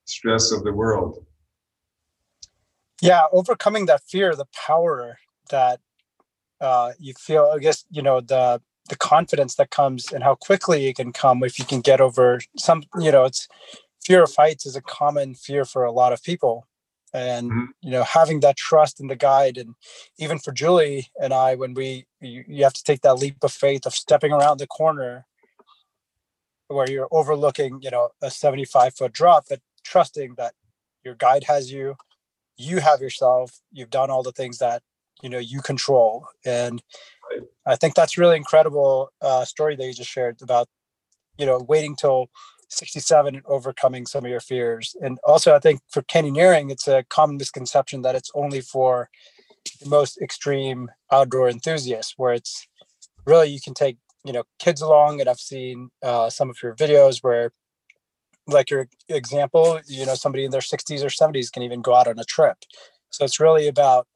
stress 0.04 0.52
of 0.52 0.62
the 0.62 0.72
world. 0.72 1.24
Yeah, 3.00 3.22
overcoming 3.32 3.86
that 3.86 4.02
fear, 4.06 4.36
the 4.36 4.48
power 4.54 5.18
that 5.50 5.80
uh, 6.60 6.92
you 6.98 7.14
feel, 7.14 7.50
I 7.54 7.58
guess, 7.58 7.84
you 7.90 8.02
know, 8.02 8.20
the 8.20 8.60
the 8.88 8.96
confidence 8.96 9.54
that 9.54 9.70
comes 9.70 10.10
and 10.10 10.24
how 10.24 10.34
quickly 10.34 10.88
it 10.88 10.96
can 10.96 11.12
come 11.12 11.44
if 11.44 11.60
you 11.60 11.64
can 11.64 11.80
get 11.80 12.00
over 12.00 12.40
some, 12.58 12.82
you 12.98 13.12
know, 13.12 13.24
it's 13.24 13.46
fear 14.04 14.24
of 14.24 14.34
heights 14.34 14.66
is 14.66 14.74
a 14.74 14.82
common 14.82 15.34
fear 15.34 15.64
for 15.64 15.84
a 15.84 15.92
lot 15.92 16.12
of 16.12 16.20
people 16.24 16.66
and 17.12 17.50
Mhm. 17.50 17.66
you 17.82 17.90
know 17.90 18.02
having 18.02 18.40
that 18.40 18.56
trust 18.56 19.00
in 19.00 19.06
the 19.08 19.16
guide 19.16 19.58
and 19.58 19.74
even 20.18 20.38
for 20.38 20.52
julie 20.52 21.10
and 21.20 21.34
i 21.34 21.56
when 21.56 21.74
we 21.74 22.06
you, 22.20 22.44
you 22.46 22.62
have 22.62 22.72
to 22.72 22.84
take 22.84 23.00
that 23.00 23.14
leap 23.18 23.42
of 23.42 23.52
faith 23.52 23.84
of 23.84 23.94
stepping 23.94 24.32
around 24.32 24.58
the 24.58 24.66
corner 24.66 25.26
where 26.70 26.90
you're 26.90 27.08
overlooking 27.10 27.80
you 27.82 27.90
know 27.90 28.10
a 28.22 28.30
75 28.30 28.94
foot 28.94 29.12
drop 29.12 29.44
but 29.48 29.60
trusting 29.84 30.34
that 30.36 30.54
your 31.04 31.14
guide 31.14 31.44
has 31.44 31.72
you 31.72 31.96
you 32.56 32.78
have 32.78 33.00
yourself 33.00 33.60
you've 33.72 33.90
done 33.90 34.10
all 34.10 34.22
the 34.22 34.32
things 34.32 34.58
that 34.58 34.82
you 35.22 35.28
know 35.28 35.38
you 35.38 35.60
control 35.60 36.26
and 36.44 36.82
i 37.66 37.76
think 37.76 37.94
that's 37.94 38.16
really 38.16 38.36
incredible 38.36 39.10
uh, 39.20 39.44
story 39.44 39.76
that 39.76 39.86
you 39.86 39.92
just 39.92 40.10
shared 40.10 40.40
about 40.42 40.68
you 41.38 41.46
know 41.46 41.58
waiting 41.68 41.96
till 41.96 42.30
67 42.70 43.34
and 43.34 43.44
overcoming 43.46 44.06
some 44.06 44.24
of 44.24 44.30
your 44.30 44.40
fears. 44.40 44.94
And 45.00 45.18
also, 45.24 45.54
I 45.54 45.58
think 45.58 45.80
for 45.88 46.02
canyoneering, 46.02 46.70
it's 46.70 46.88
a 46.88 47.04
common 47.08 47.36
misconception 47.36 48.02
that 48.02 48.14
it's 48.14 48.30
only 48.34 48.60
for 48.60 49.10
the 49.82 49.88
most 49.88 50.20
extreme 50.22 50.88
outdoor 51.12 51.48
enthusiasts, 51.48 52.14
where 52.16 52.32
it's 52.32 52.66
really 53.26 53.48
you 53.48 53.60
can 53.60 53.74
take 53.74 53.98
you 54.24 54.32
know 54.32 54.44
kids 54.58 54.80
along. 54.80 55.20
And 55.20 55.28
I've 55.28 55.40
seen 55.40 55.90
uh, 56.02 56.30
some 56.30 56.50
of 56.50 56.56
your 56.62 56.74
videos 56.74 57.18
where, 57.22 57.52
like 58.46 58.70
your 58.70 58.88
example, 59.08 59.80
you 59.86 60.06
know 60.06 60.14
somebody 60.14 60.44
in 60.44 60.50
their 60.50 60.60
60s 60.60 61.02
or 61.02 61.08
70s 61.08 61.52
can 61.52 61.62
even 61.62 61.82
go 61.82 61.94
out 61.94 62.08
on 62.08 62.18
a 62.18 62.24
trip. 62.24 62.58
So 63.10 63.24
it's 63.24 63.40
really 63.40 63.68
about 63.68 64.06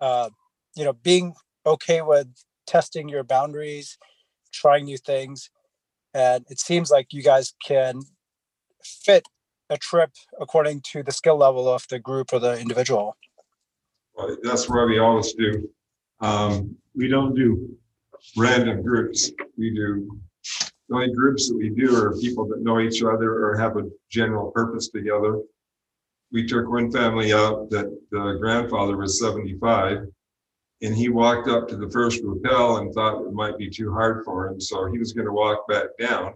uh, 0.00 0.30
you 0.74 0.84
know 0.84 0.92
being 0.92 1.34
okay 1.64 2.02
with 2.02 2.28
testing 2.66 3.08
your 3.08 3.24
boundaries, 3.24 3.98
trying 4.52 4.84
new 4.84 4.98
things 4.98 5.50
and 6.16 6.46
it 6.48 6.58
seems 6.58 6.90
like 6.90 7.12
you 7.12 7.22
guys 7.22 7.52
can 7.62 8.00
fit 8.82 9.26
a 9.68 9.76
trip 9.76 10.12
according 10.40 10.80
to 10.92 11.02
the 11.02 11.12
skill 11.12 11.36
level 11.36 11.68
of 11.68 11.84
the 11.90 11.98
group 11.98 12.32
or 12.32 12.38
the 12.38 12.58
individual 12.58 13.16
Well, 14.14 14.36
That's 14.42 14.68
what 14.68 14.88
we 14.88 14.98
always 14.98 15.34
do. 15.34 15.68
Um, 16.20 16.76
we 16.94 17.08
don't 17.08 17.34
do 17.34 17.76
random 18.36 18.82
groups. 18.82 19.30
We 19.56 19.74
do, 19.74 20.18
the 20.88 20.94
only 20.94 21.12
groups 21.12 21.48
that 21.48 21.56
we 21.56 21.70
do 21.70 21.94
are 21.96 22.16
people 22.18 22.46
that 22.48 22.62
know 22.62 22.80
each 22.80 23.02
other 23.02 23.44
or 23.44 23.56
have 23.56 23.76
a 23.76 23.90
general 24.10 24.50
purpose 24.50 24.88
together. 24.88 25.40
We 26.32 26.46
took 26.46 26.68
one 26.68 26.90
family 26.90 27.32
out 27.32 27.70
that 27.70 27.86
the 28.10 28.36
grandfather 28.40 28.96
was 28.96 29.20
seventy-five. 29.20 30.06
And 30.82 30.94
he 30.94 31.08
walked 31.08 31.48
up 31.48 31.68
to 31.68 31.76
the 31.76 31.88
first 31.88 32.20
rappel 32.22 32.76
and 32.76 32.92
thought 32.92 33.24
it 33.24 33.32
might 33.32 33.56
be 33.56 33.70
too 33.70 33.90
hard 33.92 34.26
for 34.26 34.48
him, 34.48 34.60
so 34.60 34.84
he 34.92 34.98
was 34.98 35.14
gonna 35.14 35.32
walk 35.32 35.66
back 35.66 35.86
down. 35.98 36.34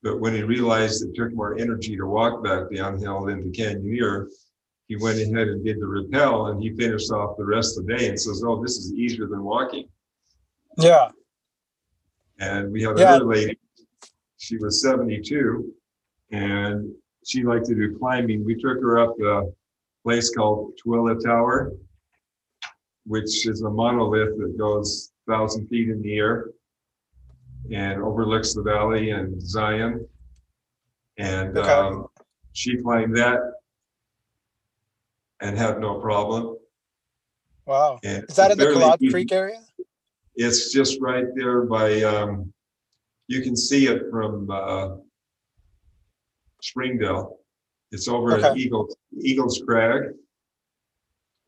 But 0.00 0.20
when 0.20 0.32
he 0.32 0.44
realized 0.44 1.04
it 1.04 1.16
took 1.16 1.32
more 1.32 1.58
energy 1.58 1.96
to 1.96 2.06
walk 2.06 2.44
back 2.44 2.70
downhill 2.72 3.24
than 3.24 3.42
to 3.42 3.50
canyoneer, 3.50 4.28
he 4.86 4.94
went 4.94 5.18
ahead 5.18 5.48
and 5.48 5.64
did 5.64 5.80
the 5.80 5.86
rappel 5.88 6.46
and 6.46 6.62
he 6.62 6.70
finished 6.76 7.10
off 7.10 7.36
the 7.36 7.44
rest 7.44 7.76
of 7.76 7.84
the 7.84 7.96
day 7.96 8.08
and 8.08 8.20
says, 8.20 8.44
oh, 8.46 8.62
this 8.62 8.76
is 8.76 8.92
easier 8.92 9.26
than 9.26 9.42
walking. 9.42 9.88
Yeah 10.78 11.08
And 12.38 12.72
we 12.72 12.82
had 12.82 12.96
Yeah. 12.98 13.16
another 13.16 13.26
lady, 13.26 13.58
she 14.38 14.56
was 14.58 14.80
seventy-two 14.80 15.72
and 16.30 16.94
she 17.26 17.42
liked 17.42 17.66
to 17.66 17.74
do 17.74 17.98
climbing. 17.98 18.44
We 18.44 18.54
took 18.54 18.80
her 18.80 18.98
up 18.98 19.20
a 19.20 19.42
place 20.04 20.34
called 20.34 20.72
Twila 20.84 21.22
Tower, 21.22 21.72
which 23.04 23.46
is 23.46 23.62
a 23.62 23.70
monolith 23.70 24.38
that 24.38 24.56
goes 24.56 25.12
thousand 25.26 25.66
feet 25.68 25.88
in 25.90 26.00
the 26.00 26.16
air 26.16 26.50
and 27.70 28.00
overlooks 28.02 28.54
the 28.54 28.62
valley 28.62 29.10
and 29.10 29.42
Zion. 29.42 30.06
And 31.18 31.58
Okay. 31.58 31.70
um, 31.70 32.06
she 32.52 32.76
climbed 32.76 33.16
that 33.16 33.40
and 35.40 35.58
had 35.58 35.80
no 35.80 36.00
problem. 36.00 36.56
wow 37.66 37.98
And 38.04 38.24
is 38.28 38.36
that 38.36 38.52
in 38.52 38.58
the 38.58 38.64
barely 38.64 39.10
creek 39.10 39.32
area 39.32 39.60
It's 40.40 40.72
just 40.72 41.00
right 41.00 41.26
there 41.34 41.62
by, 41.62 42.00
um, 42.02 42.52
you 43.26 43.42
can 43.42 43.56
see 43.56 43.88
it 43.88 44.08
from, 44.08 44.48
uh, 44.48 44.96
Springdale. 46.62 47.40
It's 47.90 48.06
over 48.06 48.36
at 48.36 48.44
Okay. 48.44 48.60
Eagles, 48.60 48.96
Eagles 49.20 49.60
Crag. 49.66 50.12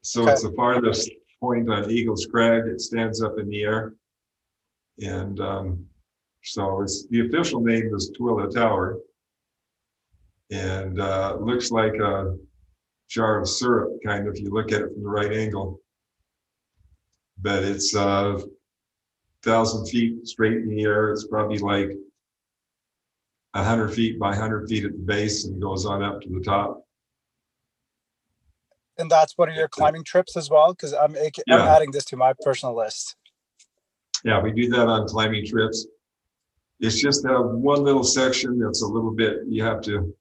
So 0.02 0.26
it's 0.26 0.42
the 0.42 0.52
farthest 0.52 1.08
point 1.38 1.70
on 1.70 1.88
Eagles 1.88 2.26
Crag. 2.26 2.66
It 2.66 2.80
stands 2.80 3.22
up 3.22 3.38
in 3.38 3.48
the 3.48 3.62
air. 3.62 3.94
And, 5.00 5.38
um, 5.38 5.86
so 6.42 6.82
it's, 6.82 7.06
the 7.06 7.26
official 7.26 7.60
name 7.60 7.94
is 7.94 8.10
Twila 8.18 8.52
Tower. 8.52 8.98
And, 10.50 11.00
uh, 11.00 11.36
looks 11.40 11.70
like 11.70 11.94
a 11.94 12.36
jar 13.08 13.40
of 13.40 13.48
syrup, 13.48 13.92
kind 14.04 14.26
of, 14.26 14.34
if 14.34 14.40
you 14.40 14.50
look 14.50 14.72
at 14.72 14.82
it 14.82 14.92
from 14.92 15.02
the 15.04 15.08
right 15.08 15.32
angle. 15.32 15.80
But 17.38 17.62
it's, 17.62 17.94
uh, 17.94 18.40
thousand 19.42 19.86
feet 19.86 20.26
straight 20.26 20.58
in 20.58 20.68
the 20.68 20.82
air. 20.82 21.10
It's 21.10 21.26
probably 21.26 21.58
like 21.58 21.90
a 23.54 23.64
hundred 23.64 23.88
feet 23.92 24.18
by 24.18 24.34
hundred 24.34 24.68
feet 24.68 24.84
at 24.84 24.92
the 24.92 24.98
base 24.98 25.44
and 25.44 25.60
goes 25.60 25.86
on 25.86 26.02
up 26.02 26.20
to 26.22 26.28
the 26.28 26.40
top. 26.40 26.84
And 28.98 29.10
that's 29.10 29.36
one 29.38 29.48
of 29.48 29.54
your 29.54 29.68
climbing 29.68 30.04
trips 30.04 30.36
as 30.36 30.50
well, 30.50 30.72
because 30.74 30.92
I'm 30.92 31.16
I'm 31.16 31.30
Yeah. 31.46 31.74
adding 31.74 31.90
this 31.90 32.04
to 32.06 32.16
my 32.16 32.34
personal 32.44 32.76
list. 32.76 33.16
Yeah, 34.24 34.42
we 34.42 34.52
do 34.52 34.68
that 34.70 34.86
on 34.86 35.08
climbing 35.08 35.46
trips. 35.46 35.86
It's 36.80 37.00
just 37.00 37.22
that 37.22 37.40
one 37.42 37.82
little 37.82 38.04
section 38.04 38.58
that's 38.58 38.82
a 38.82 38.86
little 38.86 39.10
bit, 39.12 39.40
you 39.46 39.62
have 39.64 39.80
to 39.82 40.14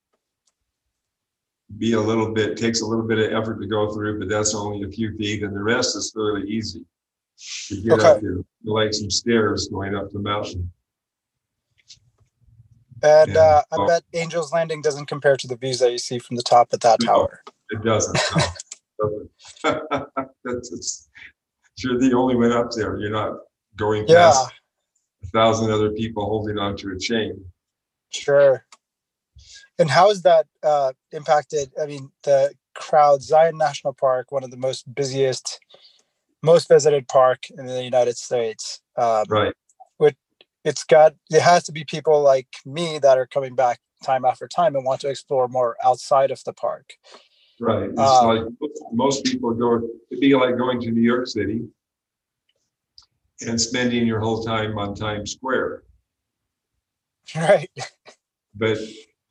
be 1.78 1.94
a 1.94 2.02
little 2.02 2.34
bit, 2.34 2.58
takes 2.58 2.82
a 2.82 2.86
little 2.86 3.06
bit 3.06 3.20
of 3.20 3.32
effort 3.34 3.60
to 3.62 3.68
go 3.68 3.94
through, 3.94 4.20
but 4.20 4.30
that's 4.30 4.56
only 4.56 4.84
a 4.84 4.90
few 4.90 5.16
feet 5.18 5.44
and 5.44 5.54
the 5.56 5.62
rest 5.62 5.96
is 5.96 6.12
fairly 6.12 6.50
easy. 6.50 6.86
You 7.70 7.82
get 7.84 8.00
up, 8.00 8.18
Okay. 8.18 8.44
like 8.64 8.94
some 8.94 9.10
stairs 9.10 9.68
going 9.70 9.96
up 9.96 10.12
the 10.12 10.20
mountain. 10.20 10.72
And 13.02 13.32
Yeah. 13.32 13.42
uh, 13.42 13.64
I 13.72 13.76
Oh. 13.78 13.88
bet 13.88 14.04
Angel's 14.14 14.52
Landing 14.52 14.82
doesn't 14.82 15.06
compare 15.06 15.38
to 15.38 15.48
the 15.48 15.56
views 15.56 15.80
that 15.80 15.92
you 15.92 15.98
see 15.98 16.20
from 16.20 16.36
the 16.36 16.44
top 16.44 16.70
at 16.74 16.82
that 16.82 17.00
No. 17.02 17.06
tower. 17.08 17.44
It 17.70 17.82
doesn't. 17.84 18.20
no. 18.36 18.54
Doesn't. 19.00 19.32
That's, 20.44 20.74
it's, 20.74 21.10
you're 21.78 21.98
the 22.00 22.14
only 22.14 22.36
one 22.36 22.52
up 22.52 22.72
there. 22.76 22.98
You're 22.98 23.12
not 23.12 23.38
going 23.78 24.06
Yeah, 24.08 24.32
past 24.32 24.52
a 25.24 25.28
thousand 25.28 25.72
other 25.72 25.92
people 25.92 26.26
holding 26.26 26.58
onto 26.58 26.92
a 26.92 27.00
chain. 27.00 27.46
sure. 28.10 28.66
And 29.78 29.90
how 29.90 30.10
has 30.10 30.24
that 30.24 30.46
uh, 30.62 30.92
impacted? 31.14 31.72
I 31.82 31.86
mean, 31.86 32.12
the 32.24 32.54
crowd, 32.76 33.22
Zion 33.22 33.58
National 33.58 33.94
Park, 33.94 34.30
one 34.34 34.44
of 34.44 34.52
the 34.52 34.58
most 34.58 34.94
busiest, 34.94 35.62
most 36.42 36.68
visited 36.68 37.08
park 37.08 37.50
in 37.50 37.66
the 37.66 37.84
United 37.84 38.18
States. 38.18 38.82
Um, 38.98 39.26
Right. 39.30 39.54
it's 40.66 40.84
got 40.84 41.16
it 41.32 41.42
has 41.42 41.64
to 41.64 41.72
be 41.72 41.86
people 41.86 42.22
like 42.22 42.48
me 42.66 43.00
that 43.00 43.18
are 43.18 43.26
coming 43.26 43.56
back 43.56 43.80
time 44.04 44.26
after 44.26 44.46
time 44.46 44.76
and 44.76 44.84
want 44.84 45.00
to 45.00 45.08
explore 45.10 45.48
more 45.48 45.78
outside 45.82 46.32
of 46.32 46.44
the 46.44 46.52
park. 46.52 46.96
Right. 47.62 47.90
It's 47.90 47.98
Um, 48.00 48.28
like 48.28 48.72
most 48.92 49.24
people 49.24 49.54
go, 49.54 49.78
it'd 50.12 50.20
be 50.20 50.36
like 50.36 50.58
going 50.58 50.82
to 50.82 50.92
New 50.92 51.02
York 51.02 51.28
City 51.28 51.62
and 53.48 53.60
spending 53.60 54.06
your 54.06 54.20
whole 54.20 54.44
time 54.44 54.78
on 54.78 54.96
Times 54.96 55.32
Square. 55.32 55.84
Right. 57.36 57.70
But 58.54 58.80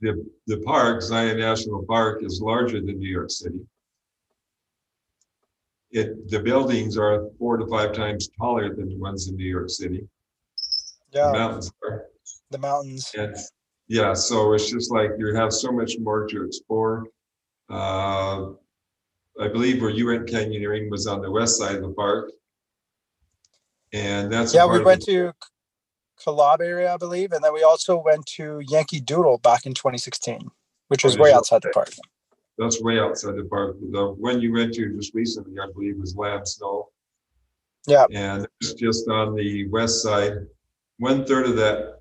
the, 0.01 0.25
the 0.47 0.59
park, 0.61 1.03
Zion 1.03 1.39
National 1.39 1.85
Park, 1.85 2.23
is 2.23 2.41
larger 2.41 2.81
than 2.81 2.99
New 2.99 3.09
York 3.11 3.31
City. 3.31 3.61
It, 5.91 6.29
the 6.29 6.41
buildings 6.41 6.99
are 6.99 7.25
four 7.39 7.57
to 7.57 7.67
five 7.67 7.93
times 7.93 8.29
taller 8.39 8.75
than 8.75 8.89
the 8.91 8.97
ones 8.97 9.29
in 9.29 9.37
New 9.37 9.47
York 9.49 9.71
City. 9.71 10.07
The 11.13 11.19
Yeah. 11.19 11.33
mountains 11.33 11.73
are. 11.85 12.07
The 12.51 12.59
mountains. 12.59 13.11
And 13.17 13.35
yeah, 13.87 14.13
so 14.13 14.53
it's 14.53 14.71
just 14.71 14.91
like 14.93 15.11
you 15.19 15.35
have 15.35 15.53
so 15.53 15.73
much 15.73 15.95
more 15.99 16.27
to 16.27 16.45
explore. 16.45 17.07
Uh, 17.71 18.51
I 19.41 19.49
believe 19.49 19.81
where 19.81 19.91
you 19.91 20.07
went 20.09 20.27
canyoneering 20.27 20.91
was 20.91 21.07
on 21.07 21.23
the 21.23 21.31
west 21.31 21.57
side 21.59 21.77
of 21.77 21.83
the 21.83 21.93
park. 21.93 22.33
And 23.93 24.31
that's. 24.31 24.53
Yeah, 24.53 24.67
we 24.67 24.83
went 24.83 25.07
the- 25.07 25.13
to 25.13 25.33
Kolob 26.23 26.61
area, 26.61 26.93
I 26.93 26.97
believe, 26.99 27.33
and 27.33 27.43
then 27.43 27.55
we 27.55 27.63
also 27.63 27.97
went 27.97 28.27
to 28.27 28.61
Yankee 28.69 29.01
Doodle 29.01 29.39
back 29.39 29.65
in 29.65 29.73
2016, 29.73 30.51
which 30.89 31.03
was 31.05 31.17
Oh, 31.17 31.23
way 31.23 31.33
outside 31.33 31.63
the 31.63 31.71
park. 31.71 31.95
That's 32.59 32.83
way 32.83 32.99
outside 32.99 33.37
the 33.37 33.45
park. 33.45 33.77
The 33.93 34.09
one 34.09 34.41
you 34.41 34.53
went 34.53 34.75
to 34.75 34.93
just 34.97 35.15
recently, 35.15 35.55
I 35.61 35.71
believe, 35.73 35.97
was 35.97 36.17
Lambs 36.17 36.59
Knoll. 36.61 36.93
Yeah. 37.87 38.07
And 38.13 38.47
it's 38.61 38.75
just 38.75 39.09
on 39.09 39.35
the 39.35 39.69
west 39.69 40.03
side. 40.03 40.33
One 40.99 41.25
third 41.25 41.47
of 41.47 41.57
that 41.57 42.01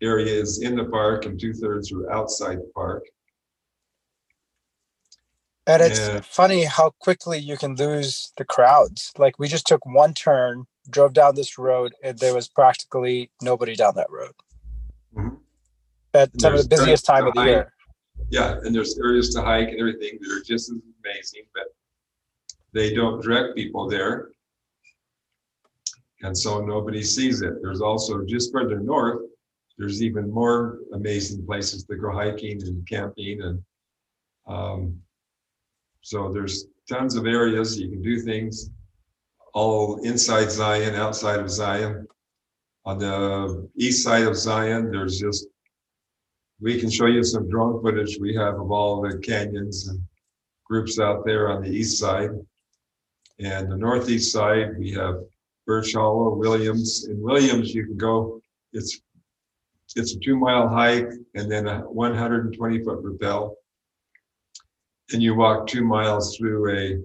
area 0.00 0.32
is 0.32 0.62
in 0.62 0.76
the 0.76 0.84
park 0.84 1.26
and 1.26 1.38
two 1.38 1.52
thirds 1.52 1.92
are 1.92 2.10
outside 2.12 2.58
the 2.58 2.70
park. 2.74 3.04
And 5.66 5.82
it's 5.82 6.24
funny 6.24 6.62
how 6.62 6.90
quickly 7.00 7.38
you 7.38 7.56
can 7.56 7.74
lose 7.74 8.32
the 8.36 8.44
crowds. 8.44 9.12
Like 9.18 9.40
we 9.40 9.48
just 9.48 9.66
took 9.66 9.84
one 9.84 10.14
turn, 10.14 10.66
drove 10.88 11.12
down 11.12 11.34
this 11.34 11.58
road, 11.58 11.92
and 12.04 12.16
there 12.20 12.32
was 12.34 12.46
practically 12.46 13.32
nobody 13.42 13.74
down 13.74 13.94
that 13.96 14.08
road 14.08 14.34
Mhm. 15.16 15.40
at 16.14 16.40
some 16.40 16.54
of 16.54 16.62
the 16.62 16.68
busiest 16.68 17.04
time 17.04 17.26
of 17.26 17.34
the 17.34 17.42
year. 17.42 17.72
Yeah, 18.30 18.58
and 18.62 18.74
there's 18.74 18.98
areas 18.98 19.32
to 19.34 19.42
hike 19.42 19.68
and 19.68 19.78
everything 19.78 20.18
that 20.20 20.32
are 20.32 20.42
just 20.42 20.70
as 20.70 20.78
amazing, 21.04 21.44
but 21.54 21.64
they 22.72 22.94
don't 22.94 23.22
direct 23.22 23.56
people 23.56 23.88
there. 23.88 24.30
And 26.22 26.36
so 26.36 26.60
nobody 26.60 27.02
sees 27.02 27.42
it. 27.42 27.62
There's 27.62 27.80
also 27.80 28.24
just 28.24 28.52
further 28.52 28.80
north, 28.80 29.20
there's 29.78 30.02
even 30.02 30.30
more 30.30 30.78
amazing 30.94 31.44
places 31.44 31.84
to 31.84 31.96
go 31.96 32.10
hiking 32.10 32.62
and 32.62 32.86
camping 32.88 33.42
and 33.42 33.62
um, 34.46 35.00
so 36.00 36.32
there's 36.32 36.66
tons 36.88 37.16
of 37.16 37.26
areas 37.26 37.78
you 37.78 37.88
can 37.88 38.00
do 38.00 38.20
things 38.20 38.70
all 39.54 39.96
inside 40.04 40.50
Zion, 40.50 40.94
outside 40.94 41.40
of 41.40 41.50
Zion. 41.50 42.06
On 42.84 42.98
the 42.98 43.68
east 43.76 44.04
side 44.04 44.24
of 44.24 44.36
Zion, 44.36 44.90
there's 44.90 45.18
just 45.18 45.48
we 46.60 46.80
can 46.80 46.90
show 46.90 47.06
you 47.06 47.22
some 47.22 47.48
drone 47.50 47.82
footage 47.82 48.18
we 48.20 48.34
have 48.34 48.54
of 48.54 48.70
all 48.70 49.00
the 49.02 49.18
canyons 49.18 49.88
and 49.88 50.00
groups 50.64 50.98
out 50.98 51.24
there 51.24 51.50
on 51.50 51.62
the 51.62 51.70
east 51.70 51.98
side. 51.98 52.30
And 53.38 53.70
the 53.70 53.76
northeast 53.76 54.32
side, 54.32 54.78
we 54.78 54.92
have 54.92 55.16
Birch 55.66 55.92
Hollow, 55.92 56.34
Williams. 56.34 57.06
In 57.08 57.20
Williams, 57.20 57.74
you 57.74 57.84
can 57.84 57.96
go, 57.98 58.40
it's, 58.72 59.00
it's 59.94 60.14
a 60.14 60.18
two 60.18 60.36
mile 60.38 60.68
hike 60.68 61.10
and 61.34 61.50
then 61.50 61.68
a 61.68 61.80
one 61.80 62.14
hundred 62.14 62.46
and 62.46 62.54
twenty 62.56 62.82
foot 62.82 63.00
rappel. 63.02 63.56
And 65.12 65.22
you 65.22 65.34
walk 65.34 65.66
two 65.66 65.84
miles 65.84 66.36
through 66.36 66.70
a 66.76 67.02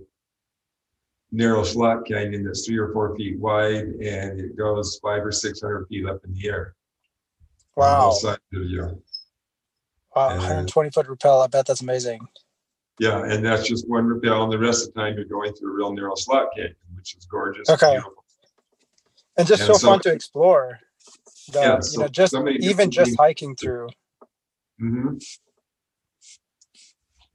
narrow 1.34 1.64
slot 1.64 2.06
canyon 2.06 2.44
that's 2.44 2.66
three 2.66 2.78
or 2.78 2.92
four 2.94 3.16
feet 3.16 3.38
wide 3.40 3.86
and 4.02 4.40
it 4.40 4.58
goes 4.58 5.00
five 5.04 5.24
or 5.26 5.32
six 5.32 5.62
hundred 5.62 5.88
feet 5.88 6.08
up 6.08 6.20
in 6.26 6.34
the 6.34 6.48
air. 6.48 6.76
on 7.78 7.82
Wow. 7.84 8.10
both 8.10 8.20
sides 8.20 8.42
of 8.54 8.64
you. 8.64 9.02
Wow. 10.16 10.30
and- 10.30 10.40
120 10.40 10.90
foot 10.92 11.08
rappel. 11.08 11.42
I 11.42 11.48
bet 11.48 11.66
that's 11.66 11.82
amazing. 11.82 12.20
Yeah, 13.00 13.24
and 13.24 13.44
that's 13.44 13.68
just 13.68 13.90
one 13.90 14.06
rappel, 14.06 14.44
and 14.44 14.52
the 14.52 14.60
rest 14.60 14.88
of 14.88 14.94
the 14.94 15.02
time 15.02 15.16
you're 15.16 15.26
going 15.26 15.54
through 15.54 15.72
a 15.72 15.76
real 15.76 15.94
narrow 15.94 16.14
slot 16.16 16.50
canyon, 16.56 16.76
which 16.96 17.16
is 17.16 17.26
gorgeous. 17.26 17.68
and 17.70 17.82
Okay. 17.82 18.00
And 19.38 19.48
just 19.48 19.62
And 19.64 19.68
so 19.68 19.74
so- 19.80 19.88
fun 19.88 20.00
to 20.02 20.12
explore. 20.12 20.80
The, 21.52 21.60
Yeah, 21.60 21.76
you 21.78 21.82
so- 21.82 22.02
know, 22.02 22.08
just 22.10 22.34
even 22.60 22.92
just 22.92 23.16
hiking 23.18 23.56
through. 23.56 23.90
Mhm. 24.80 25.20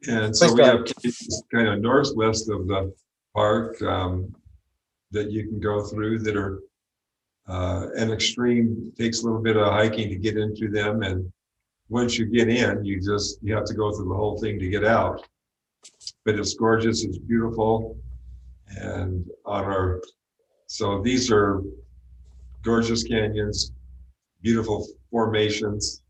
And 0.09 0.27
Please 0.33 0.39
so 0.39 0.53
we 0.55 0.63
have 0.63 0.85
kind 1.53 1.69
of 1.69 1.81
northwest 1.81 2.49
of 2.51 2.69
the 2.69 2.95
park 3.35 3.81
um, 3.83 4.35
that 5.11 5.31
you 5.33 5.49
can 5.49 5.59
go 5.59 5.83
through 5.85 6.21
that 6.21 6.37
are 6.37 6.61
uh, 7.49 7.89
an 7.97 8.11
extreme, 8.13 8.93
takes 8.99 9.21
a 9.23 9.25
little 9.25 9.41
bit 9.41 9.57
of 9.57 9.67
hiking 9.69 10.09
to 10.11 10.17
get 10.17 10.37
into 10.37 10.69
them, 10.69 11.03
and 11.03 11.33
once 11.89 12.19
you 12.19 12.27
get 12.27 12.49
in, 12.49 12.85
you 12.85 13.01
just, 13.01 13.39
you 13.43 13.55
have 13.55 13.65
to 13.67 13.75
go 13.75 13.93
through 13.93 14.09
the 14.09 14.15
whole 14.15 14.39
thing 14.39 14.59
to 14.59 14.69
get 14.69 14.85
out. 14.85 15.27
But 16.25 16.39
it's 16.39 16.55
gorgeous, 16.55 17.05
it's 17.05 17.19
beautiful, 17.19 17.97
and 18.69 19.25
on 19.45 19.65
our, 19.65 20.01
so 20.67 21.01
these 21.01 21.31
are 21.31 21.63
gorgeous 22.63 23.05
canyons, 23.05 23.73
beautiful 24.43 24.87
formations. 25.11 26.03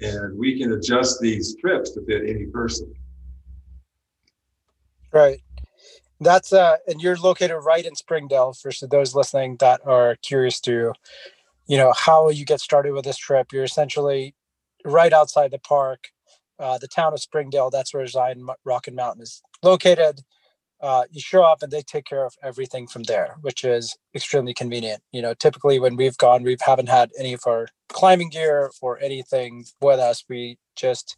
And 0.00 0.36
we 0.36 0.58
can 0.58 0.72
adjust 0.72 1.20
these 1.20 1.54
trips 1.56 1.92
to 1.92 2.04
fit 2.04 2.28
any 2.28 2.46
person. 2.46 2.92
Right. 5.12 5.40
That's 6.20 6.52
uh 6.52 6.76
and 6.86 7.00
you're 7.00 7.16
located 7.16 7.56
right 7.62 7.84
in 7.84 7.94
Springdale 7.94 8.52
for 8.52 8.72
those 8.88 9.14
listening 9.14 9.56
that 9.60 9.80
are 9.86 10.16
curious 10.22 10.60
to, 10.62 10.92
you 11.66 11.76
know, 11.76 11.92
how 11.96 12.30
you 12.30 12.44
get 12.44 12.60
started 12.60 12.92
with 12.92 13.04
this 13.04 13.16
trip. 13.16 13.52
You're 13.52 13.64
essentially 13.64 14.34
right 14.84 15.12
outside 15.12 15.50
the 15.50 15.58
park, 15.58 16.08
uh, 16.58 16.78
the 16.78 16.88
town 16.88 17.12
of 17.12 17.20
Springdale. 17.20 17.70
That's 17.70 17.92
where 17.94 18.06
Zion 18.06 18.46
Rock 18.64 18.86
and 18.86 18.96
Mountain 18.96 19.22
is 19.22 19.42
located. 19.62 20.20
Uh, 20.80 21.04
you 21.12 21.20
show 21.20 21.44
up 21.44 21.62
and 21.62 21.70
they 21.70 21.82
take 21.82 22.04
care 22.04 22.26
of 22.26 22.34
everything 22.42 22.88
from 22.88 23.04
there, 23.04 23.36
which 23.40 23.62
is 23.62 23.96
extremely 24.16 24.52
convenient. 24.52 25.00
You 25.12 25.22
know, 25.22 25.32
typically 25.32 25.78
when 25.78 25.94
we've 25.94 26.18
gone, 26.18 26.42
we 26.42 26.56
haven't 26.60 26.88
had 26.88 27.10
any 27.16 27.32
of 27.32 27.42
our 27.46 27.68
climbing 27.88 28.30
gear 28.30 28.70
or 28.80 28.98
anything 29.00 29.64
with 29.80 30.00
us. 30.00 30.24
We 30.28 30.58
just 30.74 31.16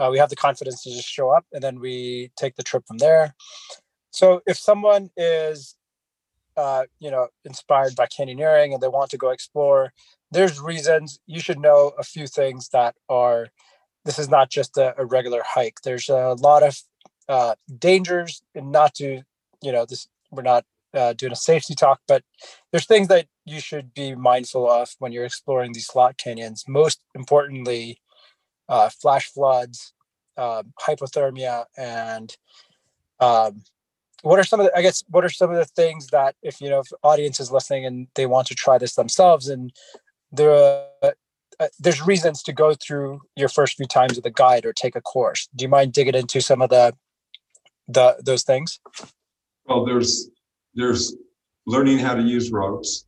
uh, 0.00 0.08
we 0.10 0.18
have 0.18 0.30
the 0.30 0.36
confidence 0.36 0.82
to 0.82 0.90
just 0.90 1.08
show 1.08 1.28
up 1.28 1.44
and 1.52 1.62
then 1.62 1.78
we 1.78 2.30
take 2.36 2.56
the 2.56 2.62
trip 2.62 2.84
from 2.86 2.98
there. 2.98 3.34
So 4.10 4.40
if 4.46 4.56
someone 4.56 5.10
is, 5.16 5.76
uh, 6.56 6.84
you 6.98 7.10
know, 7.10 7.28
inspired 7.44 7.96
by 7.96 8.06
canyoneering 8.06 8.72
and 8.72 8.82
they 8.82 8.88
want 8.88 9.10
to 9.10 9.18
go 9.18 9.30
explore, 9.30 9.92
there's 10.30 10.60
reasons 10.60 11.18
you 11.26 11.40
should 11.40 11.58
know 11.58 11.92
a 11.98 12.02
few 12.02 12.26
things 12.26 12.68
that 12.72 12.94
are. 13.08 13.48
This 14.04 14.18
is 14.18 14.30
not 14.30 14.50
just 14.50 14.78
a, 14.78 14.94
a 14.98 15.04
regular 15.04 15.42
hike. 15.44 15.78
There's 15.84 16.08
a 16.08 16.34
lot 16.34 16.62
of 16.62 16.80
uh, 17.28 17.54
dangers, 17.78 18.42
and 18.54 18.72
not 18.72 18.94
to, 18.94 19.22
you 19.62 19.72
know, 19.72 19.84
this 19.84 20.08
we're 20.30 20.42
not 20.42 20.64
uh, 20.94 21.12
doing 21.12 21.32
a 21.32 21.36
safety 21.36 21.74
talk, 21.74 22.00
but 22.08 22.22
there's 22.70 22.86
things 22.86 23.08
that 23.08 23.26
you 23.44 23.60
should 23.60 23.92
be 23.94 24.14
mindful 24.14 24.70
of 24.70 24.94
when 24.98 25.12
you're 25.12 25.24
exploring 25.24 25.72
these 25.72 25.86
slot 25.86 26.16
canyons. 26.16 26.64
Most 26.66 27.00
importantly, 27.14 27.98
uh, 28.68 28.88
flash 28.88 29.26
floods, 29.30 29.92
um, 30.36 30.72
hypothermia, 30.80 31.64
and 31.76 32.36
um, 33.20 33.62
what 34.22 34.38
are 34.38 34.44
some 34.44 34.60
of 34.60 34.66
the 34.66 34.76
i 34.76 34.82
guess 34.82 35.02
what 35.08 35.24
are 35.24 35.30
some 35.30 35.50
of 35.50 35.56
the 35.56 35.64
things 35.64 36.08
that 36.08 36.34
if 36.42 36.60
you 36.60 36.68
know 36.68 36.80
if 36.80 36.88
audience 37.02 37.40
is 37.40 37.50
listening 37.50 37.86
and 37.86 38.06
they 38.14 38.26
want 38.26 38.46
to 38.46 38.54
try 38.54 38.76
this 38.76 38.94
themselves 38.94 39.48
and 39.48 39.72
there 40.32 40.84
uh, 41.60 41.68
there's 41.78 42.04
reasons 42.04 42.42
to 42.42 42.54
go 42.54 42.74
through 42.74 43.20
your 43.36 43.48
first 43.48 43.76
few 43.76 43.86
times 43.86 44.16
with 44.16 44.24
a 44.24 44.30
guide 44.30 44.64
or 44.64 44.72
take 44.72 44.96
a 44.96 45.00
course. 45.02 45.46
Do 45.54 45.64
you 45.64 45.68
mind 45.68 45.92
digging 45.92 46.14
into 46.14 46.40
some 46.40 46.62
of 46.62 46.70
the 46.70 46.94
the 47.86 48.16
those 48.24 48.42
things? 48.42 48.80
Well 49.66 49.84
there's 49.84 50.30
there's 50.74 51.14
learning 51.66 51.98
how 51.98 52.14
to 52.14 52.22
use 52.22 52.50
ropes 52.50 53.06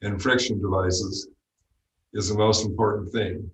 and 0.00 0.20
friction 0.20 0.60
devices 0.60 1.28
is 2.14 2.28
the 2.28 2.38
most 2.38 2.64
important 2.64 3.12
thing. 3.12 3.50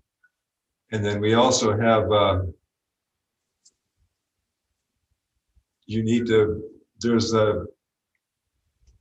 And 0.92 1.04
then 1.04 1.20
we 1.20 1.34
also 1.34 1.76
have 1.76 2.12
uh, 2.12 2.42
you 5.86 6.04
need 6.04 6.26
to 6.26 6.62
there's 7.02 7.34
a 7.34 7.64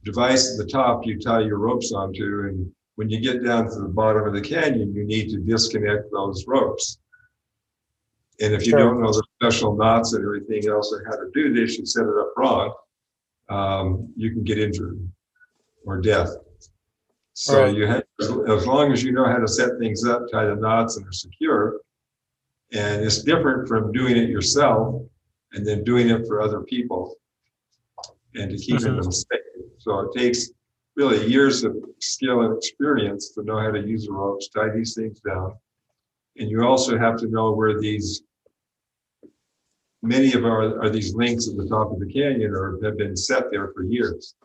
device 0.04 0.52
at 0.52 0.58
the 0.58 0.72
top 0.72 1.06
you 1.06 1.20
tie 1.20 1.42
your 1.42 1.58
ropes 1.58 1.92
onto 1.92 2.48
and 2.48 2.72
when 2.96 3.10
you 3.10 3.20
get 3.20 3.44
down 3.44 3.66
to 3.70 3.80
the 3.80 3.88
bottom 3.88 4.28
of 4.28 4.34
the 4.34 4.42
canyon 4.42 4.94
you 4.94 5.04
need 5.04 5.30
to 5.30 5.38
disconnect 5.40 6.12
those 6.12 6.46
ropes 6.48 7.00
and 8.40 8.54
if 8.54 8.66
you 8.66 8.72
sure. 8.72 8.80
don't 8.80 9.02
know 9.02 9.12
the 9.12 9.24
special 9.40 9.76
knots 9.76 10.14
and 10.14 10.24
everything 10.24 10.68
else 10.70 10.92
and 10.92 11.06
how 11.06 11.16
to 11.16 11.30
do 11.34 11.54
this 11.54 11.78
you 11.78 11.86
set 11.86 12.04
it 12.04 12.18
up 12.20 12.34
wrong 12.38 12.74
um, 13.50 14.12
you 14.16 14.32
can 14.32 14.44
get 14.44 14.58
injured 14.58 15.00
or 15.86 16.00
death 16.00 16.30
so 17.34 17.64
right. 17.64 17.76
you 17.76 17.86
have 17.86 18.04
as 18.20 18.68
long 18.68 18.92
as 18.92 19.04
you 19.04 19.12
know 19.12 19.26
how 19.26 19.38
to 19.38 19.48
set 19.48 19.78
things 19.80 20.06
up 20.06 20.24
tie 20.32 20.46
the 20.46 20.56
knots 20.56 20.98
and 20.98 21.08
are 21.08 21.12
secure 21.12 21.80
and 22.74 23.04
it's 23.04 23.22
different 23.22 23.68
from 23.68 23.92
doing 23.92 24.18
it 24.18 24.30
yourself 24.30 25.02
and 25.54 25.68
then 25.68 25.84
doing 25.84 26.10
it 26.10 26.26
for 26.28 26.42
other 26.42 26.62
people 26.62 27.16
and 28.36 28.52
to 28.52 28.58
keep 28.58 28.78
mm-hmm. 28.78 29.02
them 29.02 29.12
safe. 29.12 29.40
So 29.80 30.00
it 30.00 30.18
takes 30.18 30.50
really 30.96 31.26
years 31.28 31.64
of 31.64 31.76
skill 32.00 32.42
and 32.42 32.58
experience 32.58 33.32
to 33.34 33.44
know 33.44 33.60
how 33.60 33.72
to 33.72 33.80
use 33.80 34.06
the 34.06 34.14
ropes, 34.14 34.50
tie 34.50 34.70
these 34.70 34.94
things 34.94 35.20
down. 35.22 35.54
And 36.38 36.50
you 36.50 36.64
also 36.64 36.98
have 36.98 37.18
to 37.18 37.28
know 37.28 37.52
where 37.52 37.80
these 37.80 38.24
many 40.02 40.34
of 40.34 40.46
our 40.46 40.82
are 40.82 40.90
these 40.90 41.14
links 41.14 41.48
at 41.48 41.58
the 41.58 41.68
top 41.68 41.92
of 41.92 42.00
the 42.00 42.12
canyon 42.12 42.52
or 42.52 42.80
have 42.84 42.98
been 42.98 43.16
set 43.16 43.52
there 43.52 43.72
for 43.74 43.84
years. 43.84 44.36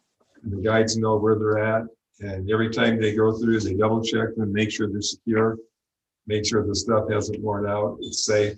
And 0.43 0.53
the 0.53 0.63
guides 0.63 0.97
know 0.97 1.17
where 1.17 1.35
they're 1.37 1.59
at. 1.59 1.85
And 2.21 2.51
every 2.51 2.71
time 2.71 3.01
they 3.01 3.15
go 3.15 3.37
through, 3.39 3.61
they 3.61 3.75
double 3.75 4.03
check 4.03 4.35
them, 4.37 4.53
make 4.53 4.71
sure 4.71 4.89
they're 4.89 5.03
secure, 5.03 5.59
make 6.27 6.47
sure 6.47 6.67
the 6.67 6.75
stuff 6.75 7.11
hasn't 7.11 7.43
worn 7.43 7.69
out, 7.69 7.99
it's 8.01 8.25
safe. 8.25 8.57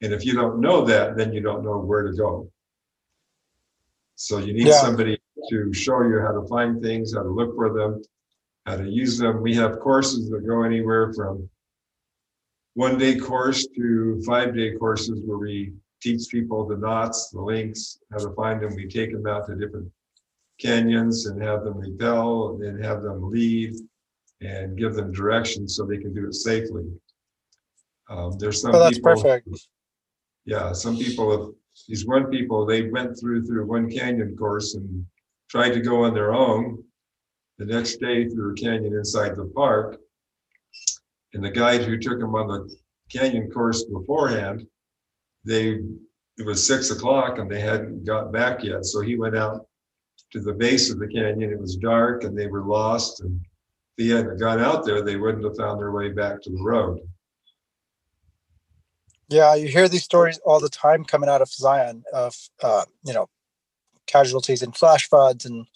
And 0.00 0.12
if 0.12 0.24
you 0.24 0.34
don't 0.34 0.60
know 0.60 0.84
that, 0.84 1.16
then 1.16 1.32
you 1.32 1.40
don't 1.40 1.64
know 1.64 1.78
where 1.78 2.02
to 2.02 2.12
go. 2.12 2.50
So 4.20 4.38
you 4.38 4.52
need 4.52 4.66
yeah. 4.66 4.80
somebody 4.80 5.16
to 5.48 5.72
show 5.72 6.02
you 6.02 6.20
how 6.20 6.32
to 6.32 6.44
find 6.48 6.82
things, 6.82 7.14
how 7.14 7.22
to 7.22 7.28
look 7.28 7.54
for 7.54 7.72
them, 7.72 8.02
how 8.66 8.74
to 8.74 8.88
use 8.88 9.16
them. 9.16 9.40
We 9.40 9.54
have 9.54 9.78
courses 9.78 10.28
that 10.30 10.44
go 10.44 10.64
anywhere 10.64 11.12
from 11.14 11.48
one 12.74 12.98
day 12.98 13.16
course 13.16 13.64
to 13.76 14.20
five 14.26 14.56
day 14.56 14.72
courses 14.74 15.22
where 15.24 15.38
we 15.38 15.72
teach 16.02 16.28
people 16.30 16.66
the 16.66 16.76
knots, 16.76 17.30
the 17.30 17.40
links, 17.40 18.00
how 18.10 18.18
to 18.18 18.34
find 18.34 18.60
them. 18.60 18.74
We 18.74 18.88
take 18.88 19.12
them 19.12 19.28
out 19.28 19.46
to 19.46 19.54
different 19.54 19.88
canyons 20.58 21.26
and 21.26 21.40
have 21.40 21.62
them 21.62 21.78
repel 21.78 22.50
and 22.50 22.62
then 22.64 22.82
have 22.82 23.04
them 23.04 23.30
lead 23.30 23.76
and 24.40 24.76
give 24.76 24.94
them 24.94 25.12
directions 25.12 25.76
so 25.76 25.86
they 25.86 25.98
can 25.98 26.12
do 26.12 26.26
it 26.26 26.34
safely. 26.34 26.90
Um, 28.10 28.36
there's 28.36 28.62
some 28.62 28.74
oh, 28.74 28.80
that's 28.80 28.98
people, 28.98 29.14
perfect 29.14 29.48
yeah, 30.48 30.72
some 30.72 30.96
people 30.96 31.30
have, 31.30 31.54
these 31.86 32.06
one 32.06 32.30
people, 32.30 32.66
they 32.66 32.88
went 32.90 33.18
through, 33.18 33.46
through 33.46 33.66
one 33.66 33.90
canyon 33.90 34.36
course 34.36 34.74
and 34.74 35.04
tried 35.48 35.70
to 35.70 35.80
go 35.80 36.04
on 36.04 36.14
their 36.14 36.34
own. 36.34 36.82
The 37.58 37.66
next 37.66 37.96
day 37.96 38.28
through 38.28 38.52
a 38.52 38.54
canyon 38.54 38.94
inside 38.94 39.36
the 39.36 39.50
park. 39.54 39.98
And 41.34 41.44
the 41.44 41.50
guide 41.50 41.82
who 41.82 41.98
took 41.98 42.20
them 42.20 42.34
on 42.34 42.48
the 42.48 42.74
canyon 43.10 43.50
course 43.50 43.84
beforehand, 43.84 44.66
they, 45.44 45.80
it 46.38 46.46
was 46.46 46.66
six 46.66 46.90
o'clock 46.90 47.38
and 47.38 47.50
they 47.50 47.60
hadn't 47.60 48.04
got 48.04 48.32
back 48.32 48.62
yet. 48.62 48.84
So 48.84 49.00
he 49.00 49.16
went 49.16 49.36
out 49.36 49.66
to 50.32 50.40
the 50.40 50.52
base 50.52 50.90
of 50.90 50.98
the 50.98 51.08
canyon. 51.08 51.52
It 51.52 51.60
was 51.60 51.76
dark 51.76 52.24
and 52.24 52.36
they 52.36 52.46
were 52.46 52.64
lost. 52.64 53.20
And 53.20 53.40
if 53.96 54.04
he 54.04 54.10
hadn't 54.10 54.38
gone 54.38 54.60
out 54.60 54.84
there, 54.84 55.02
they 55.02 55.16
wouldn't 55.16 55.44
have 55.44 55.56
found 55.56 55.80
their 55.80 55.92
way 55.92 56.10
back 56.10 56.40
to 56.42 56.50
the 56.50 56.62
road. 56.62 57.00
Yeah, 59.28 59.54
you 59.54 59.68
hear 59.68 59.88
these 59.88 60.04
stories 60.04 60.38
all 60.44 60.58
the 60.58 60.70
time 60.70 61.04
coming 61.04 61.28
out 61.28 61.42
of 61.42 61.50
Zion 61.50 62.02
of 62.12 62.34
uh, 62.62 62.84
you 63.04 63.12
know 63.12 63.28
casualties 64.06 64.62
and 64.62 64.74
flash 64.74 65.08
floods 65.08 65.44
and 65.44 65.66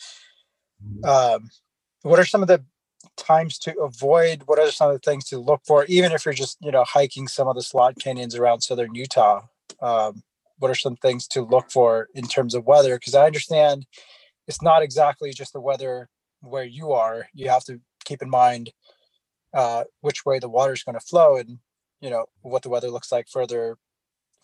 mm-hmm. 0.82 1.04
um, 1.04 1.50
what 2.02 2.18
are 2.18 2.24
some 2.24 2.42
of 2.42 2.48
the 2.48 2.64
times 3.16 3.58
to 3.58 3.78
avoid? 3.78 4.42
What 4.46 4.58
are 4.58 4.70
some 4.70 4.88
of 4.88 4.94
the 4.94 5.10
things 5.10 5.26
to 5.26 5.38
look 5.38 5.60
for? 5.66 5.84
Even 5.84 6.12
if 6.12 6.24
you're 6.24 6.34
just 6.34 6.56
you 6.60 6.70
know 6.70 6.84
hiking 6.84 7.28
some 7.28 7.48
of 7.48 7.54
the 7.54 7.62
slot 7.62 7.98
canyons 7.98 8.34
around 8.34 8.62
southern 8.62 8.94
Utah, 8.94 9.42
um, 9.80 10.22
what 10.58 10.70
are 10.70 10.76
some 10.76 10.96
things 10.96 11.26
to 11.28 11.42
look 11.42 11.70
for 11.70 12.08
in 12.14 12.26
terms 12.26 12.54
of 12.54 12.66
weather? 12.66 12.96
Because 12.96 13.14
I 13.14 13.26
understand 13.26 13.86
it's 14.48 14.62
not 14.62 14.82
exactly 14.82 15.32
just 15.32 15.52
the 15.52 15.60
weather 15.60 16.08
where 16.40 16.64
you 16.64 16.92
are. 16.92 17.26
You 17.34 17.50
have 17.50 17.64
to 17.64 17.80
keep 18.04 18.22
in 18.22 18.30
mind 18.30 18.72
uh, 19.54 19.84
which 20.00 20.24
way 20.24 20.38
the 20.38 20.48
water 20.48 20.72
is 20.72 20.82
going 20.82 20.98
to 20.98 21.04
flow 21.04 21.36
and 21.36 21.58
you 22.02 22.10
know 22.10 22.26
what 22.42 22.62
the 22.62 22.68
weather 22.68 22.90
looks 22.90 23.10
like 23.10 23.26
further 23.28 23.78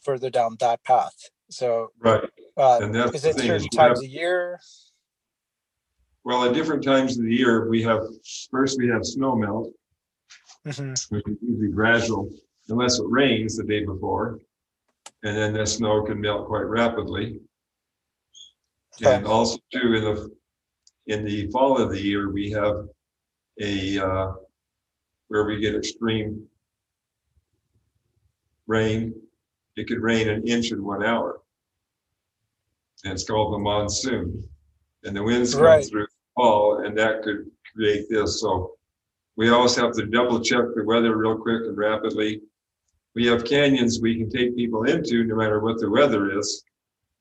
further 0.03 0.31
down 0.31 0.57
that 0.61 0.83
path 0.85 1.15
so 1.51 1.89
right 1.99 2.25
uh, 2.57 2.79
is 3.13 3.25
it 3.25 3.37
certain 3.37 3.69
times 3.69 3.99
have, 3.99 4.05
a 4.05 4.09
year 4.09 4.59
well 6.25 6.45
at 6.45 6.55
different 6.55 6.83
times 6.83 7.19
of 7.19 7.25
the 7.25 7.35
year 7.35 7.69
we 7.69 7.83
have 7.83 8.03
first 8.51 8.79
we 8.79 8.89
have 8.89 9.05
snow 9.05 9.35
melt 9.35 9.73
mm-hmm. 10.67 10.91
which 11.15 11.27
is 11.27 11.37
usually 11.43 11.73
gradual 11.73 12.31
unless 12.69 12.99
it 12.99 13.07
rains 13.09 13.57
the 13.57 13.65
day 13.65 13.85
before 13.85 14.39
and 15.25 15.37
then 15.37 15.53
the 15.53 15.67
snow 15.67 16.03
can 16.03 16.21
melt 16.21 16.47
quite 16.47 16.65
rapidly 16.65 17.41
okay. 19.03 19.17
and 19.17 19.27
also 19.27 19.59
too 19.73 19.95
in 19.95 20.05
the 20.05 20.31
in 21.09 21.25
the 21.25 21.51
fall 21.51 21.81
of 21.81 21.91
the 21.91 22.01
year 22.01 22.31
we 22.31 22.51
have 22.51 22.87
a 23.61 23.99
uh, 23.99 24.33
where 25.29 25.45
we 25.45 25.59
get 25.59 25.75
extreme 25.75 26.47
rain. 28.69 29.15
It 29.77 29.89
could 29.89 30.01
rain 30.01 30.29
an 30.29 30.47
inch 30.47 30.71
in 30.71 30.85
one 30.85 31.05
hour. 31.05 31.41
And 33.05 33.13
it's 33.13 33.25
called 33.25 33.55
the 33.55 33.59
monsoon. 33.59 34.45
And 35.05 35.17
the 35.17 35.23
winds 35.23 35.55
come 35.55 35.65
right. 35.65 35.85
through 35.85 36.03
the 36.03 36.09
fall, 36.37 36.85
and 36.85 36.97
that 36.99 37.23
could 37.23 37.51
create 37.75 38.07
this. 38.09 38.41
So 38.41 38.75
we 39.37 39.51
always 39.51 39.77
have 39.77 39.93
to 39.95 40.07
double 40.07 40.41
check 40.41 40.65
the 40.75 40.85
weather 40.85 41.17
real 41.17 41.37
quick 41.37 41.63
and 41.63 41.77
rapidly. 41.77 42.43
We 43.15 43.27
have 43.27 43.45
canyons 43.45 44.01
we 44.01 44.17
can 44.17 44.31
take 44.31 44.57
people 44.57 44.85
into 44.85 45.25
no 45.25 45.37
matter 45.37 45.61
what 45.61 45.79
the 45.79 45.91
weather 45.91 46.39
is. 46.39 46.65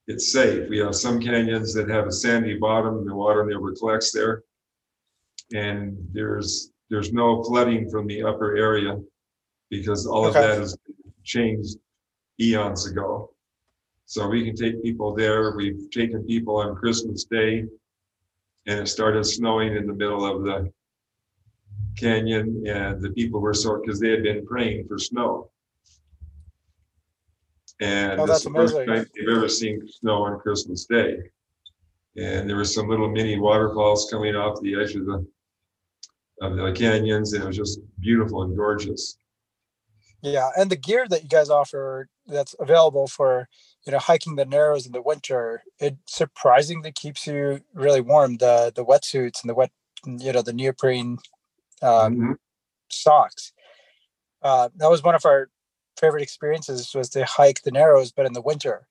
It's 0.08 0.32
safe. 0.32 0.70
We 0.70 0.80
have 0.80 0.96
some 0.96 1.20
canyons 1.20 1.74
that 1.74 1.90
have 1.90 2.08
a 2.08 2.12
sandy 2.12 2.58
bottom, 2.58 3.06
the 3.06 3.14
water 3.14 3.46
never 3.46 3.74
collects 3.74 4.12
there. 4.12 4.44
And 5.54 5.98
there's 6.12 6.72
there's 6.90 7.12
no 7.12 7.44
flooding 7.44 7.90
from 7.90 8.08
the 8.08 8.24
upper 8.24 8.56
area 8.56 9.00
because 9.70 10.06
all 10.06 10.26
okay. 10.26 10.40
of 10.40 10.46
that 10.46 10.62
is 10.62 10.78
changed 11.28 11.78
eons 12.40 12.88
ago. 12.88 13.32
So 14.06 14.28
we 14.28 14.46
can 14.46 14.56
take 14.56 14.82
people 14.82 15.13
there. 15.13 15.56
We've 15.56 15.92
taken 15.92 16.24
people 16.24 16.56
on 16.58 16.76
Christmas 16.76 17.26
Day, 17.26 17.66
and 18.66 18.80
it 18.80 18.88
started 18.88 19.26
snowing 19.26 19.76
in 19.76 19.86
the 19.86 19.94
middle 19.94 20.26
of 20.26 20.44
the 20.44 20.72
canyon, 21.98 22.63
and 22.66 23.02
the 23.02 23.12
people 23.12 23.42
were 23.42 23.54
so 23.54 23.82
because 23.82 24.00
they 24.00 24.10
had 24.12 24.24
been 24.24 24.46
praying 24.46 24.88
for 24.88 24.98
snow. 24.98 25.52
And 27.82 28.20
oh, 28.20 28.26
this 28.26 28.38
is 28.38 28.44
the 28.46 28.52
first 28.52 28.76
time 28.76 29.06
they've 29.13 29.36
ever 29.36 29.50
seen 29.50 29.88
snow 29.88 30.24
on 30.24 30.40
Christmas 30.40 30.86
Day. 30.86 31.18
And 32.16 32.50
there 32.50 32.56
were 32.56 32.66
some 32.66 32.88
little 32.90 33.10
mini 33.10 33.38
waterfalls 33.38 34.08
coming 34.10 34.36
off 34.36 34.60
the 34.62 34.80
edge 34.82 34.96
of 34.96 35.06
the 35.06 35.28
of 36.42 36.56
the 36.56 36.72
canyons, 36.72 37.34
and 37.34 37.44
it 37.44 37.48
was 37.48 37.58
just 37.58 37.80
beautiful 38.00 38.44
and 38.44 38.56
gorgeous. 38.56 39.18
Yeah, 40.22 40.50
and 40.58 40.70
the 40.70 40.76
gear 40.76 41.06
that 41.10 41.24
you 41.24 41.30
guys 41.30 41.50
offer 41.50 42.10
that's 42.26 42.56
available 42.60 43.08
for 43.08 43.48
you 43.86 43.92
know 43.92 44.00
hiking 44.00 44.36
the 44.36 44.46
narrows 44.46 44.86
in 44.86 44.92
the 44.92 45.02
winter, 45.02 45.64
it 45.80 45.98
surprisingly 46.08 46.92
keeps 46.92 47.28
you 47.28 47.62
really 47.74 48.02
warm. 48.02 48.38
The 48.38 48.72
the 48.76 48.86
wetsuits 48.86 49.42
and 49.42 49.50
the 49.50 49.54
wet 49.54 49.72
you 50.06 50.32
know 50.34 50.42
the 50.42 50.54
neoprene 50.54 51.18
um, 51.82 52.16
mm-hmm. 52.16 52.32
socks. 52.90 53.54
Uh, 54.42 54.70
that 54.78 54.90
was 54.90 55.04
one 55.04 55.16
of 55.16 55.26
our 55.26 55.50
favorite 56.00 56.24
experiences 56.24 56.94
was 56.94 57.10
to 57.10 57.26
hike 57.26 57.64
the 57.64 57.72
narrows, 57.72 58.12
but 58.12 58.26
in 58.26 58.34
the 58.34 58.42
winter, 58.42 58.88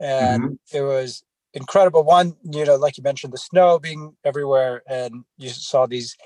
and 0.00 0.42
mm-hmm. 0.42 0.76
it 0.76 0.82
was 0.82 1.22
incredible. 1.52 2.02
One, 2.02 2.34
you 2.50 2.64
know, 2.64 2.76
like 2.76 2.96
you 2.96 3.02
mentioned, 3.02 3.32
the 3.34 3.38
snow 3.38 3.78
being 3.78 4.16
everywhere, 4.24 4.82
and 4.88 5.24
you 5.36 5.50
saw 5.50 5.86
these 5.86 6.16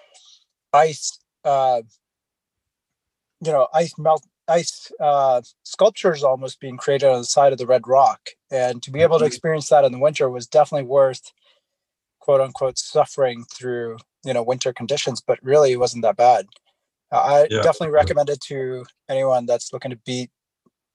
ice. 0.72 1.18
Uh, 1.44 1.82
you 3.44 3.52
know, 3.52 3.68
ice 3.74 3.92
melt 3.98 4.24
ice 4.48 4.90
uh, 5.00 5.42
sculptures 5.64 6.22
almost 6.22 6.60
being 6.60 6.76
created 6.76 7.08
on 7.08 7.18
the 7.20 7.24
side 7.24 7.52
of 7.52 7.58
the 7.58 7.66
red 7.66 7.86
rock. 7.86 8.30
And 8.50 8.82
to 8.82 8.90
be 8.90 9.02
able 9.02 9.18
to 9.18 9.24
Mhm. 9.24 9.28
experience 9.28 9.68
that 9.70 9.84
in 9.84 9.92
the 9.92 9.98
winter 9.98 10.30
was 10.30 10.46
definitely 10.46 10.86
worth 10.88 11.32
quote 12.20 12.40
unquote 12.40 12.78
suffering 12.78 13.44
through, 13.44 13.96
you 14.24 14.32
know, 14.32 14.42
winter 14.42 14.72
conditions, 14.72 15.20
but 15.20 15.38
really 15.42 15.72
it 15.72 15.76
wasn't 15.78 16.02
that 16.02 16.16
bad. 16.16 16.46
Uh, 17.12 17.18
I 17.18 17.40
Yeah. 17.50 17.62
definitely 17.62 17.90
recommend 17.90 18.30
it 18.30 18.40
to 18.42 18.84
anyone 19.08 19.46
that's 19.46 19.72
looking 19.72 19.90
to 19.92 19.96
beat 20.04 20.30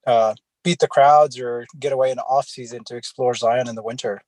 uh, 0.07 0.33
beat 0.63 0.79
the 0.79 0.87
crowds 0.87 1.39
or 1.39 1.65
get 1.79 1.91
away 1.93 2.11
in 2.11 2.17
the 2.17 2.23
off 2.23 2.47
season 2.47 2.83
to 2.85 2.95
explore 2.95 3.33
Zion 3.35 3.67
in 3.67 3.75
the 3.75 3.83
winter. 3.83 4.21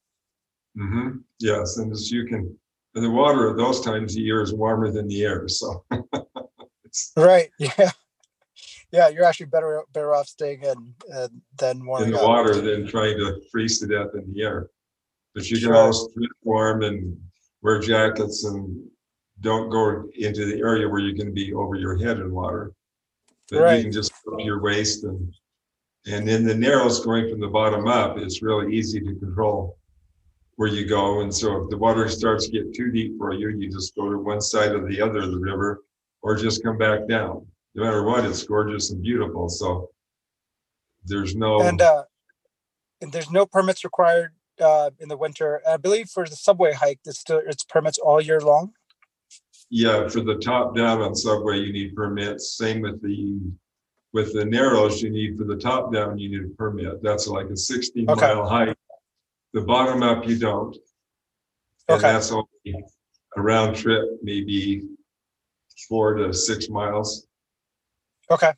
mm-hmm. 0.78 1.18
yes, 1.40 1.78
and 1.78 1.92
as 1.92 2.12
you 2.12 2.26
can, 2.26 2.58
the 2.94 3.10
water 3.10 3.50
at 3.52 3.58
those 3.58 3.82
times 3.82 4.16
of 4.16 4.22
year 4.22 4.42
is 4.42 4.54
warmer 4.54 4.92
than 4.92 5.08
the 5.08 5.24
air, 5.24 5.48
so. 5.48 5.84
It's 6.86 7.12
Right. 7.18 7.50
Yeah. 7.60 7.92
Yeah, 8.94 9.10
you're 9.10 9.26
actually 9.26 9.48
better 9.48 9.82
better 9.92 10.14
off 10.14 10.28
staying 10.28 10.62
in 10.64 10.94
uh, 11.12 11.28
than 11.58 11.78
in 12.00 12.12
the 12.12 12.20
up. 12.20 12.28
water 12.28 12.62
than 12.62 12.86
trying 12.88 13.18
to 13.18 13.42
freeze 13.52 13.80
to 13.80 13.88
death 13.88 14.10
in 14.14 14.32
the 14.32 14.44
air. 14.44 14.70
But 15.34 15.50
you 15.50 15.58
can 15.58 15.66
Sure. 15.66 15.76
always 15.76 16.08
keep 16.16 16.30
warm 16.44 16.84
and 16.84 17.20
wear 17.64 17.80
jackets 17.80 18.46
and 18.46 18.88
don't 19.42 19.72
go 19.72 20.08
into 20.16 20.46
the 20.46 20.60
area 20.60 20.88
where 20.88 21.00
you're 21.00 21.18
gonna 21.18 21.32
be 21.32 21.54
over 21.56 21.76
your 21.76 21.98
head 21.98 22.20
in 22.20 22.32
water. 22.32 22.72
But 23.50 23.62
Right. 23.62 23.78
you 23.78 23.84
can 23.86 23.92
just 23.92 24.14
to 24.26 24.44
your 24.44 24.62
waist 24.62 25.04
and, 25.06 25.34
and 26.06 26.30
in 26.30 26.46
the 26.46 26.54
narrows 26.54 27.04
going 27.04 27.32
from 27.32 27.40
the 27.40 27.48
bottom 27.48 27.88
up, 27.88 28.20
it's 28.20 28.44
really 28.44 28.76
easy 28.76 29.00
to 29.00 29.16
control 29.16 29.80
where 30.58 30.70
you 30.70 30.86
go. 30.86 31.22
And 31.22 31.34
so 31.34 31.64
if 31.64 31.70
the 31.72 31.78
water 31.80 32.08
starts 32.08 32.46
to 32.46 32.52
get 32.52 32.76
too 32.76 32.92
deep 32.92 33.18
for 33.18 33.34
you, 33.34 33.50
you 33.50 33.72
just 33.72 33.96
go 33.96 34.12
to 34.12 34.20
one 34.20 34.40
side 34.40 34.74
or 34.74 34.88
the 34.88 35.02
other 35.02 35.22
of 35.22 35.32
the 35.32 35.40
river 35.40 35.84
or 36.22 36.36
just 36.36 36.64
come 36.64 36.78
back 36.78 37.08
down. 37.08 37.48
No 37.76 37.84
matter 37.84 38.04
what, 38.04 38.26
it's 38.26 38.44
gorgeous 38.44 38.92
and 38.92 39.02
beautiful. 39.02 39.50
So 39.50 39.90
there's 41.06 41.36
no. 41.36 41.62
And 41.62 41.82
uh, 41.82 42.04
and 43.02 43.12
there's 43.12 43.32
no 43.32 43.46
permits 43.46 43.84
required 43.84 44.34
uh, 44.62 44.92
in 45.00 45.10
the 45.10 45.18
winter. 45.18 45.62
I 45.68 45.78
believe 45.78 46.10
for 46.10 46.26
the 46.28 46.36
subway 46.36 46.74
hike, 46.74 47.00
it's 47.06 47.20
still 47.20 47.42
it's 47.46 47.64
permits 47.64 47.98
all 47.98 48.22
year 48.22 48.40
long. 48.40 48.74
Yeah, 49.70 50.08
for 50.08 50.22
the 50.22 50.36
top 50.36 50.76
down 50.76 51.02
on 51.02 51.16
subway, 51.16 51.58
you 51.58 51.74
need 51.74 51.96
permits. 51.96 52.58
Same 52.58 52.82
with 52.82 53.02
the, 53.02 53.40
with 54.12 54.32
the 54.34 54.46
narrows, 54.46 55.02
you 55.02 55.10
need, 55.10 55.36
for 55.36 55.46
the 55.46 55.56
top 55.56 55.92
down, 55.92 56.20
you 56.20 56.30
need 56.30 56.52
a 56.52 56.54
permit. 56.56 57.02
That's 57.02 57.28
like 57.28 57.48
a 57.48 57.58
sixteen 57.58 58.08
Okay. 58.08 58.22
mile 58.22 58.48
hike. 58.48 58.78
The 59.54 59.62
bottom 59.62 60.04
up, 60.04 60.28
you 60.28 60.38
don't. 60.38 60.76
And 61.88 61.98
Okay. 61.98 62.14
that's 62.14 62.32
only 62.32 62.48
a 63.36 63.42
round 63.42 63.76
trip, 63.76 64.06
maybe 64.22 64.88
four 65.90 66.14
to 66.14 66.32
six 66.34 66.70
miles. 66.70 67.26
Okay. 68.30 68.54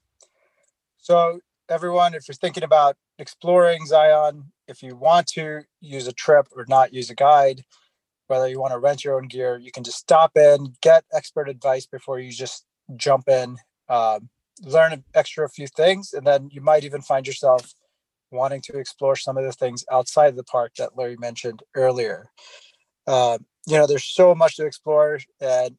So 0.98 1.40
everyone, 1.70 2.14
if 2.14 2.28
you're 2.28 2.36
thinking 2.36 2.64
about 2.64 2.96
exploring 3.20 3.86
Zion, 3.86 4.52
if 4.68 4.82
you 4.82 4.96
want 4.96 5.28
to 5.28 5.62
use 5.82 6.08
a 6.08 6.14
trip 6.14 6.48
or 6.56 6.66
not 6.68 6.94
use 6.94 7.10
a 7.10 7.16
guide, 7.16 7.64
whether 8.28 8.48
you 8.48 8.60
want 8.60 8.74
to 8.74 8.80
rent 8.80 9.04
your 9.04 9.16
own 9.18 9.28
gear, 9.28 9.58
you 9.58 9.72
can 9.72 9.84
just 9.84 10.00
stop 10.00 10.36
in, 10.36 10.74
get 10.82 11.04
expert 11.14 11.48
advice 11.48 11.86
before 11.86 12.20
you 12.20 12.32
just 12.32 12.66
jump 12.96 13.28
in, 13.28 13.58
um, 13.90 14.30
learn 14.64 14.94
an 14.94 15.04
extra 15.14 15.48
few 15.50 15.68
things, 15.68 16.14
and 16.14 16.26
then 16.26 16.50
you 16.52 16.62
might 16.62 16.84
even 16.84 17.02
find 17.02 17.28
yourself 17.28 17.74
wanting 18.32 18.62
to 18.62 18.78
explore 18.78 19.16
some 19.16 19.38
of 19.38 19.44
the 19.44 19.52
things 19.52 19.86
outside 19.92 20.28
of 20.28 20.36
the 20.36 20.44
park 20.44 20.74
that 20.78 20.98
Larry 20.98 21.18
mentioned 21.18 21.62
earlier. 21.76 22.32
Uh, 23.06 23.38
you 23.68 23.78
know, 23.78 23.86
there's 23.86 24.06
so 24.06 24.34
much 24.34 24.56
to 24.56 24.66
explore, 24.66 25.20
and 25.40 25.76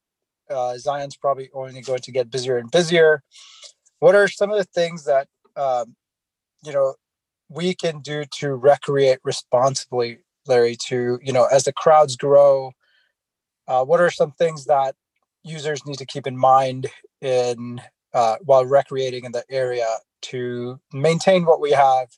uh, 0.48 0.76
Zion's 0.78 1.16
probably 1.16 1.50
only 1.52 1.80
going 1.80 2.00
to 2.00 2.12
get 2.12 2.30
busier 2.30 2.58
and 2.58 2.70
busier. 2.70 3.22
What 3.98 4.14
are 4.14 4.28
some 4.28 4.50
of 4.50 4.58
the 4.58 4.64
things 4.64 5.04
that 5.04 5.28
um, 5.56 5.96
you 6.64 6.72
know 6.72 6.94
we 7.48 7.74
can 7.74 8.00
do 8.00 8.24
to 8.38 8.54
recreate 8.54 9.18
responsibly, 9.24 10.18
Larry? 10.46 10.76
To 10.86 11.18
you 11.22 11.32
know, 11.32 11.46
as 11.46 11.64
the 11.64 11.72
crowds 11.72 12.16
grow, 12.16 12.72
uh, 13.68 13.84
what 13.84 14.00
are 14.00 14.10
some 14.10 14.32
things 14.32 14.66
that 14.66 14.94
users 15.42 15.86
need 15.86 15.98
to 15.98 16.06
keep 16.06 16.26
in 16.26 16.36
mind 16.36 16.88
in 17.20 17.80
uh, 18.12 18.36
while 18.44 18.64
recreating 18.66 19.24
in 19.24 19.32
the 19.32 19.44
area 19.50 19.86
to 20.22 20.80
maintain 20.92 21.44
what 21.44 21.60
we 21.60 21.70
have 21.70 22.08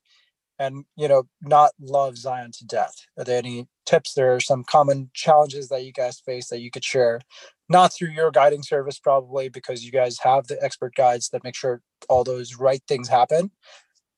and 0.59 0.85
you 0.97 1.09
know 1.09 1.25
not 1.41 1.73
love 1.81 2.17
zion 2.17 2.53
to 2.53 2.67
death. 2.67 2.95
Are 3.17 3.25
there 3.25 3.39
any 3.39 3.69
tips 3.87 4.15
there 4.15 4.35
are 4.35 4.41
some 4.41 4.65
common 4.65 5.11
challenges 5.15 5.69
that 5.69 5.85
you 5.85 5.93
guys 5.93 6.21
face 6.21 6.49
that 6.49 6.61
you 6.61 6.71
could 6.71 6.85
share? 6.85 7.21
Not 7.69 7.93
through 7.93 8.11
your 8.11 8.31
guiding 8.31 8.63
service 8.63 8.99
probably 8.99 9.49
because 9.49 9.85
you 9.85 9.93
guys 9.93 10.19
have 10.21 10.47
the 10.47 10.63
expert 10.63 10.95
guides 10.95 11.29
that 11.31 11.45
make 11.45 11.55
sure 11.55 11.83
all 12.09 12.25
those 12.25 12.57
right 12.57 12.83
things 12.89 13.09
happen. 13.09 13.51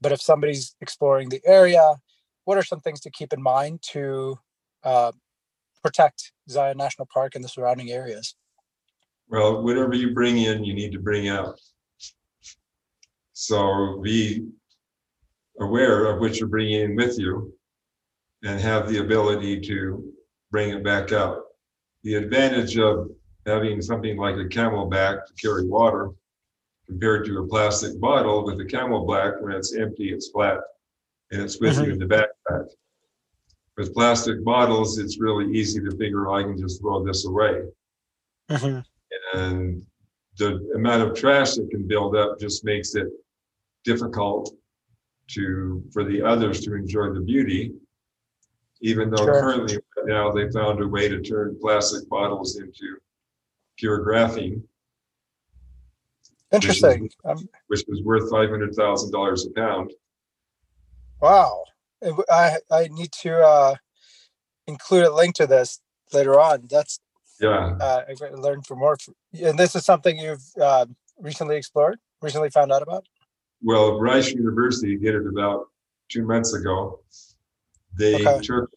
But 0.00 0.12
if 0.12 0.20
somebody's 0.22 0.74
exploring 0.81 1.29
the 1.29 1.42
area 1.44 1.96
what 2.50 2.59
are 2.59 2.64
some 2.64 2.81
things 2.81 3.00
to 3.00 3.11
keep 3.11 3.33
in 3.33 3.40
mind 3.40 3.81
to 3.92 4.37
uh, 4.83 5.12
protect 5.85 6.33
zion 6.48 6.76
national 6.76 7.09
park 7.12 7.37
and 7.37 7.44
the 7.44 7.48
surrounding 7.48 7.90
areas? 7.90 8.35
Well, 9.29 9.62
whatever 9.62 9.94
you 9.94 10.12
bring 10.12 10.38
in, 10.38 10.64
you 10.64 10.74
need 10.74 10.90
to 10.92 10.98
bring 10.98 11.29
out. 11.29 11.61
So 13.33 14.00
be 14.03 14.48
aware 15.61 16.07
of 16.07 16.20
what 16.20 16.38
you're 16.38 16.49
bringing 16.49 16.81
in 16.81 16.96
with 16.96 17.18
you 17.18 17.53
and 18.42 18.61
have 18.61 18.88
the 18.88 18.99
ability 18.99 19.61
to 19.61 20.12
bring 20.51 20.70
it 20.70 20.83
back 20.83 21.12
out. 21.12 21.42
The 22.03 22.14
advantage 22.14 22.79
of 22.79 23.11
having 23.46 23.81
something 23.83 24.16
like 24.16 24.37
a 24.37 24.49
CamelBak 24.49 25.27
to 25.27 25.33
carry 25.35 25.66
water 25.66 26.11
compared 26.87 27.25
to 27.27 27.38
a 27.38 27.46
plastic 27.46 28.01
bottle 28.01 28.44
with 28.44 28.61
a 28.61 28.64
CamelBak, 28.64 29.40
when 29.40 29.53
it's 29.53 29.75
empty, 29.75 30.12
it's 30.12 30.31
flat 30.31 30.59
and 31.31 31.42
it's 31.42 31.61
with 31.61 31.77
you 31.77 31.83
mm-hmm. 31.83 31.92
in 31.92 31.99
the 31.99 32.07
backpack. 32.07 32.66
With 33.77 33.94
plastic 33.94 34.44
bottles, 34.44 34.99
it's 34.99 35.20
really 35.20 35.53
easy 35.57 35.81
to 35.81 35.90
figure 35.92 36.29
oh, 36.29 36.35
I 36.35 36.42
can 36.42 36.59
just 36.59 36.81
throw 36.81 37.05
this 37.05 37.25
away. 37.27 37.62
Mm-hmm. 38.51 39.38
And 39.38 39.87
the 40.37 40.73
amount 40.75 41.09
of 41.09 41.16
trash 41.16 41.55
that 41.55 41.70
can 41.70 41.87
build 41.87 42.16
up 42.16 42.40
just 42.40 42.64
makes 42.64 42.94
it 42.94 43.09
difficult 43.85 44.55
to, 45.35 45.83
for 45.93 46.05
the 46.05 46.23
others 46.23 46.61
to 46.62 46.75
enjoy 46.75 47.12
the 47.12 47.21
beauty. 47.21 47.73
Even 48.83 49.11
though 49.11 49.25
Sure. 49.25 49.40
currently 49.40 49.77
right 49.77 50.07
now 50.07 50.31
they 50.31 50.51
found 50.51 50.83
a 50.83 50.88
way 50.88 51.09
to 51.09 51.21
turn 51.21 51.59
plastic 51.61 52.09
bottles 52.09 52.57
into 52.57 52.97
pure 53.77 54.05
graphene, 54.05 54.62
interesting 56.53 57.11
um, 57.25 57.49
which 57.69 57.85
is 57.88 58.03
worth 58.03 58.31
five 58.31 58.49
hundred 58.49 58.75
thousand 58.75 59.11
dollars 59.12 59.47
a 59.47 59.51
pound. 59.51 59.93
Wow. 61.21 61.64
i 62.31 62.57
i 62.71 62.88
need 62.88 63.12
to 63.12 63.38
uh, 63.38 63.75
include 64.66 65.05
a 65.05 65.14
link 65.14 65.35
to 65.37 65.47
this 65.47 65.81
later 66.12 66.40
on. 66.40 66.66
That's 66.71 67.01
Yeah, 67.40 67.77
uh, 67.81 68.05
I 68.09 68.29
learn 68.31 68.62
for 68.62 68.77
more. 68.77 68.97
And 69.43 69.59
this 69.59 69.75
is 69.77 69.85
something 69.85 70.19
you've 70.19 70.45
uh, 70.61 70.87
recently 71.19 71.57
explored, 71.57 71.99
recently 72.23 72.51
found 72.51 72.73
out 72.73 72.83
about. 72.83 73.07
Well, 73.62 74.01
Rice 74.01 74.33
University 74.33 74.96
did 74.96 75.14
it 75.14 75.27
about 75.27 75.68
two 76.09 76.25
months 76.25 76.55
ago. 76.55 77.01
They 77.99 78.14
Okay. 78.27 78.40
took, 78.42 78.70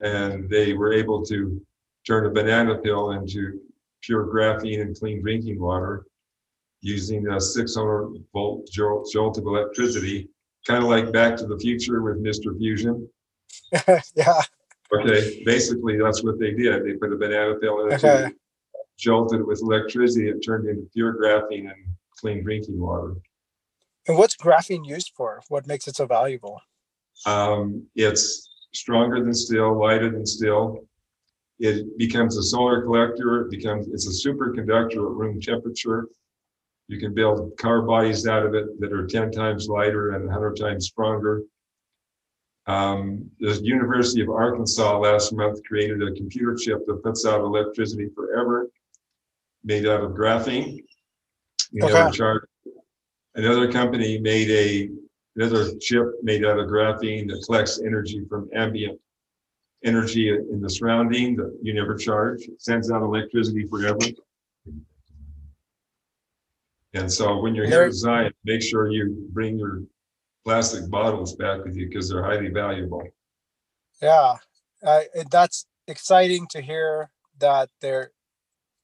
and 0.00 0.48
they 0.48 0.72
were 0.74 0.92
able 0.92 1.24
to 1.26 1.60
turn 2.06 2.26
a 2.26 2.30
banana 2.30 2.78
peel 2.78 3.12
into 3.12 3.60
pure 4.02 4.26
graphene 4.26 4.82
and 4.82 4.98
clean 4.98 5.22
drinking 5.22 5.58
water 5.60 6.06
using 6.80 7.26
a 7.28 7.40
six 7.40 7.74
hundred 7.76 8.22
volt 8.32 8.68
jolt, 8.70 9.08
jolt 9.10 9.38
of 9.38 9.46
electricity, 9.46 10.28
kind 10.66 10.82
of 10.84 10.90
like 10.90 11.10
Back 11.12 11.36
to 11.38 11.46
the 11.46 11.58
Future 11.58 12.02
with 12.02 12.22
Mr. 12.22 12.56
Fusion. 12.58 13.08
yeah. 14.14 14.40
Okay, 14.92 15.42
basically, 15.44 15.96
that's 15.96 16.22
what 16.22 16.38
they 16.38 16.52
did. 16.52 16.84
They 16.84 16.92
put 16.94 17.12
a 17.12 17.16
banana 17.16 17.54
peel 17.54 17.80
in 17.86 17.92
it, 17.92 18.04
Okay. 18.04 18.32
jolted 18.98 19.40
it 19.40 19.46
with 19.46 19.62
electricity, 19.62 20.28
it 20.28 20.40
turned 20.44 20.68
into 20.68 20.88
pure 20.92 21.14
graphene 21.14 21.70
and 21.72 21.86
clean 22.20 22.42
drinking 22.44 22.78
water. 22.78 23.14
And 24.06 24.18
what's 24.18 24.36
graphene 24.36 24.86
used 24.86 25.12
for? 25.16 25.42
What 25.48 25.66
makes 25.66 25.88
it 25.88 25.96
so 25.96 26.06
valuable? 26.06 26.60
Um, 27.26 27.86
it's 27.94 28.50
stronger 28.72 29.22
than 29.22 29.32
steel, 29.32 29.78
lighter 29.78 30.10
than 30.10 30.26
steel. 30.26 30.84
It 31.58 31.96
becomes 31.96 32.36
a 32.36 32.42
solar 32.42 32.82
collector, 32.82 33.42
it 33.42 33.50
becomes, 33.50 33.88
it's 33.88 34.06
a 34.06 34.28
superconductor 34.28 34.96
at 34.96 35.16
room 35.16 35.40
temperature. 35.40 36.08
You 36.88 36.98
can 36.98 37.14
build 37.14 37.56
car 37.56 37.80
bodies 37.82 38.26
out 38.26 38.44
of 38.44 38.54
it 38.54 38.78
that 38.80 38.92
are 38.92 39.06
ten 39.06 39.30
times 39.30 39.68
lighter 39.68 40.10
and 40.16 40.30
hundred 40.30 40.56
times 40.56 40.88
stronger. 40.88 41.42
Um, 42.66 43.30
the 43.40 43.54
University 43.62 44.20
of 44.20 44.28
Arkansas 44.30 44.98
last 44.98 45.32
month 45.32 45.62
created 45.64 46.02
a 46.02 46.12
computer 46.12 46.54
chip 46.54 46.84
that 46.86 47.02
puts 47.02 47.24
out 47.24 47.40
electricity 47.40 48.10
forever, 48.14 48.68
made 49.62 49.86
out 49.86 50.02
of 50.02 50.10
graphene. 50.12 50.82
You 51.70 51.84
Okay. 51.84 52.10
charge. 52.16 52.42
Another 53.36 53.70
company 53.70 54.18
made 54.18 54.50
a 54.50 54.90
another 55.36 55.76
chip 55.78 56.06
made 56.22 56.44
out 56.44 56.58
of 56.58 56.68
graphene 56.68 57.28
that 57.28 57.42
collects 57.44 57.80
energy 57.80 58.24
from 58.28 58.48
ambient 58.54 58.98
energy 59.84 60.30
in 60.30 60.60
the 60.60 60.70
surrounding 60.70 61.36
that 61.36 61.58
you 61.62 61.74
never 61.74 61.96
charge, 61.96 62.42
It 62.42 62.62
sends 62.62 62.90
out 62.90 63.02
electricity 63.02 63.66
forever. 63.66 63.98
And 66.94 67.12
so 67.12 67.40
when 67.40 67.54
you're 67.54 67.66
here 67.66 67.82
at 67.82 67.92
Zion, 67.92 68.32
make 68.44 68.62
sure 68.62 68.90
you 68.90 69.28
bring 69.32 69.58
your 69.58 69.82
plastic 70.44 70.88
bottles 70.88 71.34
back 71.34 71.64
with 71.64 71.76
you 71.76 71.88
because 71.88 72.08
they're 72.08 72.22
highly 72.22 72.48
valuable. 72.48 73.02
Yeah, 74.00 74.36
uh, 74.82 75.00
that's 75.30 75.66
exciting 75.88 76.46
to 76.50 76.62
hear 76.62 77.10
that 77.38 77.68
there 77.80 78.12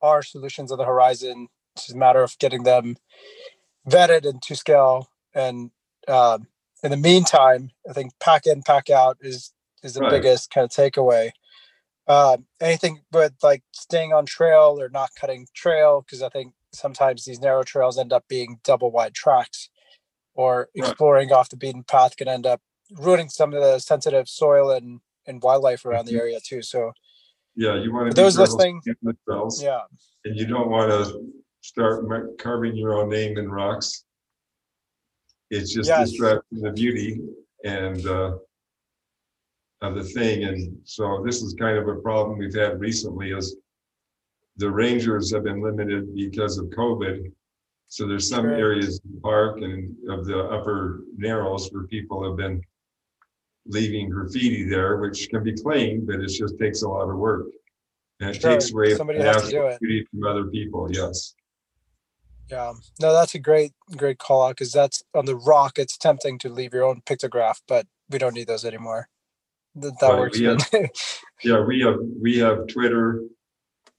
are 0.02 0.22
solutions 0.22 0.72
on 0.72 0.78
the 0.78 0.84
horizon. 0.84 1.48
It's 1.76 1.92
a 1.92 1.96
matter 1.96 2.22
of 2.22 2.36
getting 2.38 2.64
them 2.64 2.96
vetted 3.90 4.28
and 4.28 4.40
to 4.42 4.56
scale. 4.56 5.10
And 5.34 5.70
uh, 6.08 6.38
in 6.82 6.90
the 6.90 6.96
meantime, 6.96 7.70
I 7.88 7.92
think 7.92 8.12
pack 8.20 8.46
in, 8.46 8.62
pack 8.62 8.90
out 8.90 9.18
is 9.20 9.52
is 9.82 9.94
the 9.94 10.00
right. 10.00 10.10
biggest 10.10 10.50
kind 10.50 10.64
of 10.64 10.70
takeaway. 10.70 11.30
Uh, 12.06 12.38
anything 12.60 13.00
but 13.10 13.32
like 13.42 13.62
staying 13.72 14.12
on 14.12 14.26
trail 14.26 14.76
or 14.80 14.88
not 14.88 15.10
cutting 15.18 15.46
trail 15.54 16.02
because 16.02 16.22
I 16.22 16.28
think 16.28 16.54
sometimes 16.72 17.24
these 17.24 17.40
narrow 17.40 17.62
trails 17.62 17.98
end 17.98 18.12
up 18.12 18.24
being 18.28 18.58
double 18.64 18.90
wide 18.90 19.14
tracks 19.14 19.68
or 20.34 20.68
exploring 20.74 21.28
right. 21.28 21.36
off 21.36 21.48
the 21.48 21.56
beaten 21.56 21.84
path 21.84 22.16
can 22.16 22.28
end 22.28 22.46
up 22.46 22.60
ruining 22.98 23.28
some 23.28 23.52
of 23.52 23.60
the 23.60 23.78
sensitive 23.78 24.28
soil 24.28 24.70
and, 24.70 25.00
and 25.26 25.42
wildlife 25.42 25.84
around 25.84 26.06
mm-hmm. 26.06 26.16
the 26.16 26.20
area 26.20 26.40
too. 26.40 26.62
So 26.62 26.92
yeah, 27.54 27.74
you 27.74 27.92
want 27.92 28.10
to 28.10 28.14
those 28.14 28.38
listening. 28.38 28.80
Yeah, 29.62 29.80
and 30.24 30.36
you 30.36 30.46
don't 30.46 30.70
want 30.70 30.90
to 30.90 31.39
start 31.60 32.04
carving 32.38 32.76
your 32.76 32.94
own 32.94 33.10
name 33.10 33.38
in 33.38 33.50
rocks. 33.50 34.04
It's 35.50 35.72
just 35.72 35.88
yes. 35.88 36.10
distracting 36.10 36.60
the 36.60 36.72
beauty 36.72 37.20
and 37.64 38.06
uh, 38.06 38.36
of 39.82 39.94
the 39.94 40.04
thing. 40.04 40.44
And 40.44 40.78
so 40.84 41.22
this 41.24 41.42
is 41.42 41.54
kind 41.54 41.78
of 41.78 41.88
a 41.88 41.96
problem 41.96 42.38
we've 42.38 42.54
had 42.54 42.80
recently 42.80 43.32
is 43.32 43.56
the 44.56 44.70
rangers 44.70 45.32
have 45.32 45.44
been 45.44 45.62
limited 45.62 46.14
because 46.14 46.58
of 46.58 46.66
COVID. 46.66 47.32
So 47.88 48.06
there's 48.06 48.28
some 48.28 48.44
sure. 48.44 48.54
areas 48.54 49.00
in 49.04 49.14
the 49.14 49.20
park 49.20 49.62
and 49.62 49.96
of 50.08 50.26
the 50.26 50.38
upper 50.38 51.00
narrows 51.16 51.68
where 51.70 51.84
people 51.84 52.22
have 52.24 52.36
been 52.36 52.62
leaving 53.66 54.10
graffiti 54.10 54.68
there, 54.68 54.98
which 54.98 55.28
can 55.30 55.42
be 55.42 55.54
cleaned, 55.54 56.06
but 56.06 56.20
it 56.20 56.28
just 56.28 56.58
takes 56.58 56.82
a 56.82 56.88
lot 56.88 57.08
of 57.08 57.16
work. 57.16 57.46
And 58.20 58.30
it 58.30 58.40
sure. 58.40 58.50
takes 58.50 58.72
away 58.72 58.94
Somebody 58.94 59.20
has 59.20 59.44
to 59.44 59.50
do 59.50 59.66
it. 59.66 60.08
from 60.10 60.24
other 60.24 60.44
people, 60.44 60.88
yes. 60.92 61.34
Yeah, 62.50 62.72
no, 63.00 63.12
that's 63.12 63.34
a 63.34 63.38
great, 63.38 63.72
great 63.96 64.18
call 64.18 64.44
out 64.44 64.56
because 64.56 64.72
that's 64.72 65.02
on 65.14 65.26
the 65.26 65.36
rock. 65.36 65.78
It's 65.78 65.96
tempting 65.96 66.38
to 66.40 66.48
leave 66.48 66.74
your 66.74 66.84
own 66.84 67.02
pictograph, 67.02 67.60
but 67.68 67.86
we 68.08 68.18
don't 68.18 68.34
need 68.34 68.48
those 68.48 68.64
anymore. 68.64 69.08
That, 69.76 69.98
that 70.00 70.18
works. 70.18 70.38
We 70.38 70.46
have, 70.46 70.68
yeah, 71.44 71.60
we 71.60 71.80
have 71.82 71.98
we 72.20 72.38
have 72.38 72.66
Twitter 72.66 73.22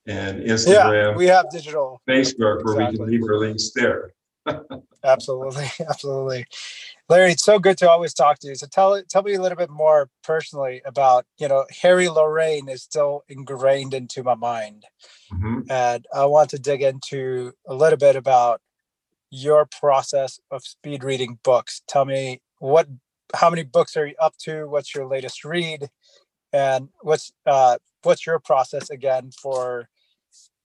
and 0.06 0.42
Instagram. 0.42 1.12
Yeah, 1.12 1.16
we 1.16 1.28
have 1.28 1.50
digital 1.50 2.02
Facebook 2.08 2.64
where 2.64 2.82
exactly. 2.82 2.92
we 2.92 2.98
can 2.98 3.08
leave 3.08 3.24
our 3.24 3.38
links 3.38 3.72
there. 3.74 4.12
absolutely, 5.04 5.68
absolutely. 5.90 6.46
Larry, 7.12 7.34
it's 7.34 7.44
so 7.44 7.60
good 7.60 7.78
to 7.80 7.90
always 7.90 8.14
talk 8.14 8.40
to 8.40 8.48
you. 8.48 8.56
So 8.56 8.68
tell 8.68 9.04
tell 9.10 9.22
me 9.22 9.34
a 9.34 9.42
little 9.42 9.58
bit 9.58 9.70
more 9.70 10.10
personally 10.24 10.82
about 10.86 11.26
you 11.38 11.46
know 11.46 11.66
Harry 11.82 12.06
Lorayne 12.06 12.70
is 12.70 12.84
still 12.84 13.26
ingrained 13.28 13.94
into 13.94 14.24
my 14.24 14.36
mind, 14.36 14.86
mm-hmm. 15.30 15.70
and 15.70 16.06
I 16.16 16.24
want 16.24 16.52
to 16.52 16.58
dig 16.58 16.82
into 16.82 17.52
a 17.68 17.74
little 17.74 17.98
bit 17.98 18.16
about 18.16 18.62
your 19.30 19.66
process 19.66 20.40
of 20.52 20.64
speed 20.64 21.04
reading 21.04 21.38
books. 21.44 21.82
Tell 21.86 22.06
me 22.06 22.40
what 22.60 22.88
how 23.36 23.50
many 23.50 23.64
books 23.64 23.98
are 23.98 24.08
you 24.08 24.16
up 24.18 24.38
to? 24.44 24.70
What's 24.70 24.96
your 24.96 25.06
latest 25.06 25.44
read? 25.44 25.90
And 26.54 26.88
what's 27.02 27.34
uh, 27.46 27.80
what's 28.04 28.26
your 28.26 28.40
process 28.40 28.90
again 28.90 29.32
for 29.42 29.90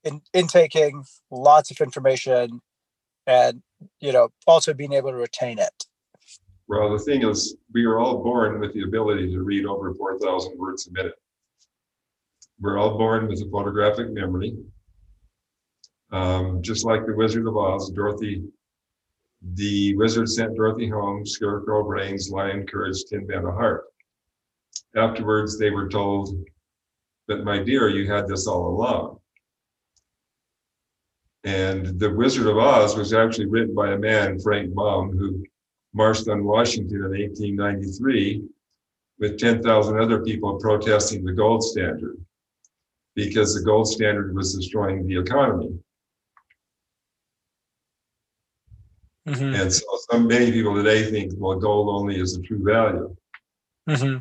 in, 0.05 0.23
intaking 0.33 1.07
lots 1.29 1.73
of 1.73 1.81
information 1.81 2.61
and 3.27 3.63
you 3.99 4.13
know 4.13 4.29
also 4.47 4.73
being 4.75 4.93
able 4.93 5.11
to 5.11 5.17
retain 5.17 5.59
it? 5.59 5.86
Well, 6.69 6.91
the 6.91 7.05
thing 7.05 7.23
is, 7.23 7.57
we 7.73 7.85
are 7.85 7.99
all 7.99 8.23
born 8.23 8.61
with 8.61 8.75
the 8.75 8.83
ability 8.83 9.33
to 9.33 9.43
read 9.43 9.67
over 9.67 9.95
4,000 9.95 10.59
words 10.59 10.87
a 10.89 10.93
minute. 10.93 11.15
We're 12.59 12.79
all 12.79 12.99
born 12.99 13.29
with 13.29 13.41
a 13.41 13.51
photographic 13.51 14.11
memory. 14.11 14.57
Um, 16.11 16.63
just 16.63 16.85
like 16.85 17.07
the 17.07 17.15
Wizard 17.15 17.47
of 17.47 17.57
Oz, 17.57 17.91
Dorothy 17.91 18.45
the 19.55 19.95
wizard 19.97 20.29
sent 20.29 20.57
Dorothy 20.57 20.89
home, 20.89 21.27
scarecrow 21.27 21.85
brains, 21.85 22.31
lion 22.31 22.67
courage, 22.67 23.05
tin 23.05 23.27
man 23.27 23.45
a 23.45 23.53
heart. 23.53 23.85
Afterwards, 24.97 25.59
they 25.59 25.71
were 25.71 25.89
told 25.89 26.35
that, 27.29 27.45
my 27.45 27.63
dear, 27.63 27.89
you 27.89 28.11
had 28.11 28.27
this 28.27 28.47
all 28.47 28.69
along. 28.69 29.21
And 31.45 32.01
The 32.01 32.11
Wizard 32.11 32.47
of 32.47 32.59
Oz 32.59 32.97
was 32.97 33.13
actually 33.13 33.47
written 33.47 33.75
by 33.75 33.93
a 33.93 33.99
man, 33.99 34.41
Frank 34.41 34.75
Baum, 34.75 35.17
who 35.17 35.45
marched 35.97 36.29
on 36.29 36.45
Washington 36.45 36.99
in 36.99 37.11
1893 37.11 38.45
with 39.19 39.41
10,000 39.41 39.99
other 39.99 40.23
people 40.23 40.59
protesting 40.61 41.25
the 41.25 41.33
gold 41.33 41.65
standard 41.65 42.19
because 43.15 43.55
the 43.55 43.63
gold 43.63 43.89
standard 43.89 44.37
was 44.37 44.55
destroying 44.55 45.07
the 45.07 45.19
economy. 45.19 45.71
Mm-hmm. 49.27 49.55
And 49.61 49.73
so 49.73 49.87
some 50.11 50.29
many 50.29 50.53
people 50.53 50.75
today 50.75 51.11
think, 51.11 51.33
well, 51.37 51.59
gold 51.59 51.89
only 51.89 52.21
is 52.21 52.37
the 52.37 52.43
true 52.43 52.63
value. 52.63 53.17
Mm-hmm. 53.89 54.19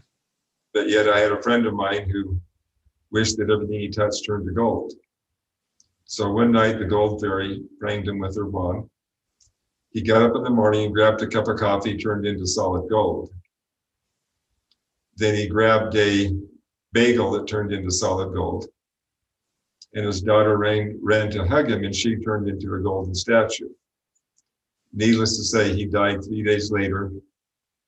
But 0.73 0.89
yet 0.89 1.09
I 1.09 1.19
had 1.19 1.33
a 1.33 1.41
friend 1.41 1.65
of 1.65 1.73
mine 1.73 2.09
who 2.09 2.39
wished 3.11 3.35
that 3.37 3.51
everything 3.51 3.81
he 3.81 3.89
touched 3.89 4.25
turned 4.25 4.45
to 4.47 4.53
gold. 4.53 4.93
So 6.05 6.31
one 6.31 6.53
night 6.53 6.79
the 6.79 6.85
gold 6.85 7.19
fairy 7.19 7.63
pranked 7.79 8.07
him 8.07 8.19
with 8.19 8.37
her 8.37 8.45
wand. 8.45 8.89
He 9.95 10.01
got 10.01 10.21
up 10.21 10.35
in 10.35 10.43
the 10.43 10.49
morning, 10.49 10.91
grabbed 10.91 11.21
a 11.21 11.27
cup 11.27 11.47
of 11.47 11.57
coffee, 11.57 11.95
turned 11.95 12.25
into 12.25 12.45
solid 12.45 12.89
gold. 12.89 13.31
Then 15.15 15.35
he 15.35 15.47
grabbed 15.47 15.95
a 15.95 16.35
bagel 16.91 17.31
that 17.31 17.47
turned 17.47 17.71
into 17.71 17.89
solid 17.89 18.33
gold. 18.33 18.67
And 19.93 20.05
his 20.05 20.21
daughter 20.21 20.57
ran, 20.57 20.99
ran 21.01 21.31
to 21.31 21.47
hug 21.47 21.71
him, 21.71 21.85
and 21.85 21.95
she 21.95 22.17
turned 22.17 22.49
into 22.49 22.73
a 22.73 22.81
golden 22.81 23.15
statue. 23.15 23.69
Needless 24.91 25.37
to 25.37 25.45
say, 25.45 25.73
he 25.73 25.85
died 25.85 26.25
three 26.25 26.43
days 26.43 26.71
later, 26.71 27.13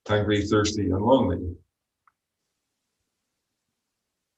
hungry, 0.07 0.47
thirsty, 0.47 0.83
and 0.83 1.01
lonely. 1.01 1.57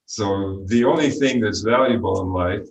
So 0.08 0.64
the 0.66 0.86
only 0.86 1.12
thing 1.12 1.40
that's 1.40 1.62
valuable 1.62 2.20
in 2.24 2.34
life, 2.34 2.68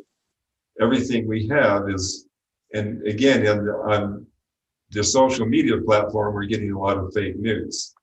everything 0.80 1.28
we 1.28 1.46
have 1.46 1.88
is, 1.88 2.26
and 2.74 3.06
again, 3.06 3.46
in, 3.46 3.61
on 3.61 4.26
the 4.90 5.05
social 5.05 5.46
media 5.46 5.79
platform, 5.79 6.35
we're 6.35 6.44
getting 6.44 6.72
a 6.72 6.79
lot 6.79 6.96
of 6.96 7.12
fake 7.12 7.38
news. 7.38 7.94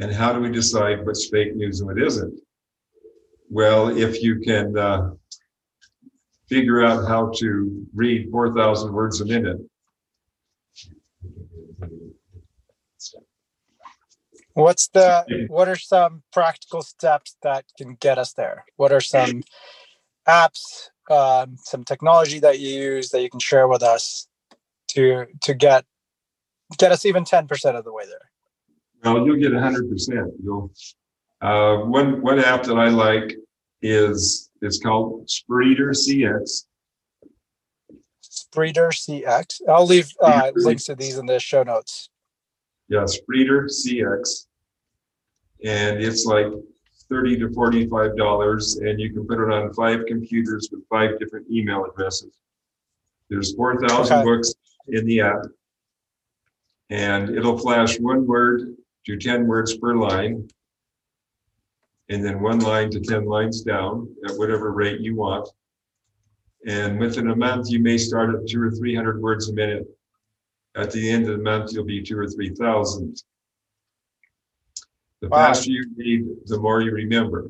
And 0.00 0.12
how 0.12 0.32
do 0.32 0.40
we 0.40 0.50
decide 0.50 1.04
what's 1.06 1.28
fake 1.28 1.54
news 1.54 1.80
and 1.80 1.88
what 1.88 2.02
isn't? 2.02 2.40
Well, 3.50 3.96
if 3.96 4.22
you 4.22 4.40
can 4.40 4.76
uh, 4.76 5.10
figure 6.48 6.84
out 6.84 7.06
how 7.06 7.30
to 7.36 7.86
read 7.94 8.30
4,000 8.30 8.92
words 8.92 9.20
a 9.20 9.26
minute, 9.26 9.58
What's 14.54 14.86
the 14.88 15.46
what 15.48 15.68
are 15.68 15.76
some 15.76 16.22
practical 16.32 16.82
steps 16.82 17.36
that 17.42 17.64
can 17.76 17.96
get 17.96 18.18
us 18.18 18.34
there? 18.34 18.64
What 18.76 18.92
are 18.92 19.00
some 19.00 19.42
apps, 20.28 20.90
um, 21.10 21.56
some 21.58 21.82
technology 21.82 22.38
that 22.38 22.60
you 22.60 22.68
use 22.68 23.10
that 23.10 23.20
you 23.20 23.28
can 23.28 23.40
share 23.40 23.66
with 23.66 23.82
us 23.82 24.28
to 24.94 25.26
to 25.42 25.54
get 25.54 25.84
get 26.78 26.92
us 26.92 27.04
even 27.04 27.24
10% 27.24 27.76
of 27.76 27.84
the 27.84 27.92
way 27.92 28.04
there? 28.06 28.30
Well, 29.04 29.26
you'll 29.26 29.36
get 29.36 29.52
100%. 29.52 30.32
You'll 30.42 30.72
uh, 31.40 31.76
one 31.84 32.22
one 32.22 32.38
app 32.38 32.62
that 32.64 32.78
I 32.78 32.88
like 32.88 33.36
is 33.82 34.50
it's 34.62 34.78
called 34.78 35.28
Spreeder 35.28 35.90
CX. 35.90 36.64
Spreeder 38.22 38.90
CX. 38.90 39.60
I'll 39.68 39.86
leave 39.86 40.08
uh, 40.22 40.52
links 40.54 40.84
to 40.84 40.94
these 40.94 41.18
in 41.18 41.26
the 41.26 41.38
show 41.38 41.62
notes. 41.62 42.08
Yeah, 42.88 43.04
Spreeder 43.04 43.66
CX. 43.66 44.46
And 45.64 46.02
it's 46.02 46.24
like 46.24 46.46
30 47.08 47.38
to 47.40 47.48
$45, 47.48 48.80
and 48.80 49.00
you 49.00 49.12
can 49.12 49.26
put 49.26 49.38
it 49.38 49.52
on 49.52 49.72
five 49.74 50.06
computers 50.06 50.68
with 50.72 50.86
five 50.88 51.18
different 51.18 51.46
email 51.50 51.84
addresses. 51.84 52.34
There's 53.28 53.54
4,000 53.54 54.16
okay. 54.16 54.24
books 54.24 54.54
in 54.88 55.06
the 55.06 55.20
app, 55.20 55.46
and 56.90 57.30
it'll 57.30 57.58
flash 57.58 57.98
one 57.98 58.26
word 58.26 58.76
to 59.06 59.16
10 59.16 59.46
words 59.46 59.76
per 59.76 59.94
line, 59.94 60.48
and 62.08 62.24
then 62.24 62.42
one 62.42 62.60
line 62.60 62.90
to 62.90 63.00
10 63.00 63.24
lines 63.24 63.62
down 63.62 64.08
at 64.28 64.36
whatever 64.36 64.72
rate 64.72 65.00
you 65.00 65.14
want. 65.16 65.48
And 66.66 66.98
within 66.98 67.30
a 67.30 67.36
month, 67.36 67.70
you 67.70 67.78
may 67.78 67.98
start 67.98 68.34
at 68.34 68.48
two 68.48 68.62
or 68.62 68.70
300 68.70 69.20
words 69.20 69.48
a 69.48 69.54
minute 69.54 69.86
at 70.76 70.90
the 70.90 71.08
end 71.08 71.28
of 71.28 71.36
the 71.36 71.42
month, 71.42 71.72
you'll 71.72 71.84
be 71.84 72.02
two 72.02 72.18
or 72.18 72.28
3,000. 72.28 73.22
The 75.20 75.28
wow. 75.28 75.36
faster 75.36 75.70
you 75.70 75.84
read, 75.96 76.24
the 76.46 76.58
more 76.58 76.80
you 76.80 76.90
remember. 76.90 77.48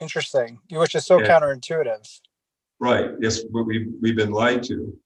Interesting, 0.00 0.58
which 0.70 0.94
is 0.94 1.06
so 1.06 1.18
counterintuitive. 1.20 2.20
Right. 2.80 3.10
Yes, 3.20 3.42
what 3.50 3.66
we 3.66 3.88
we've 4.02 4.16
been 4.16 4.32
lied 4.32 4.62
to. 4.64 4.96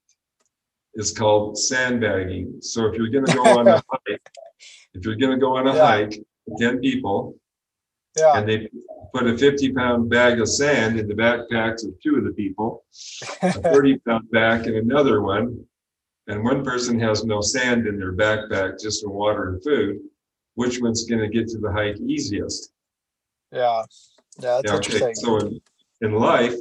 It's 0.95 1.13
called 1.13 1.57
sandbagging. 1.57 2.57
So 2.61 2.87
if 2.87 2.97
you're 2.97 3.09
going 3.11 3.27
to 3.27 3.35
go 3.35 3.59
on 3.59 3.69
a 3.69 3.77
hike, 3.91 4.29
if 4.95 5.05
you're 5.05 5.15
going 5.17 5.33
to 5.33 5.39
go 5.39 5.57
on 5.57 5.69
a 5.69 5.75
Yeah. 5.75 5.87
hike, 5.87 6.21
ten 6.59 6.81
people, 6.81 7.37
Yeah. 8.19 8.39
and 8.39 8.49
they 8.49 8.69
put 9.15 9.27
a 9.29 9.39
50 9.39 9.73
pound 9.73 10.11
bag 10.11 10.41
of 10.41 10.49
sand 10.49 10.99
in 10.99 11.07
the 11.07 11.15
backpacks 11.15 11.85
of 11.87 11.95
two 12.03 12.17
of 12.17 12.25
the 12.25 12.33
people, 12.33 12.85
a 13.43 13.53
30 13.75 13.99
pound 13.99 14.29
bag 14.33 14.67
in 14.67 14.75
another 14.77 15.23
one, 15.23 15.65
and 16.27 16.43
one 16.43 16.65
person 16.65 16.99
has 16.99 17.25
no 17.25 17.41
sand 17.41 17.87
in 17.87 17.97
their 17.99 18.13
backpack, 18.15 18.81
just 18.81 19.03
some 19.03 19.13
water 19.13 19.51
and 19.51 19.63
food. 19.63 20.01
Which 20.57 20.81
one's 20.81 21.05
going 21.05 21.21
to 21.23 21.29
get 21.29 21.47
to 21.51 21.59
the 21.59 21.71
hike 21.73 21.99
easiest? 22.01 22.73
Yeah. 23.53 23.85
Yeah. 24.41 24.61
That's 24.61 24.65
Yeah, 24.65 24.75
okay, 24.75 24.93
interesting. 24.95 25.15
So 25.15 25.37
in, 25.39 25.61
in 26.03 26.13
life, 26.15 26.55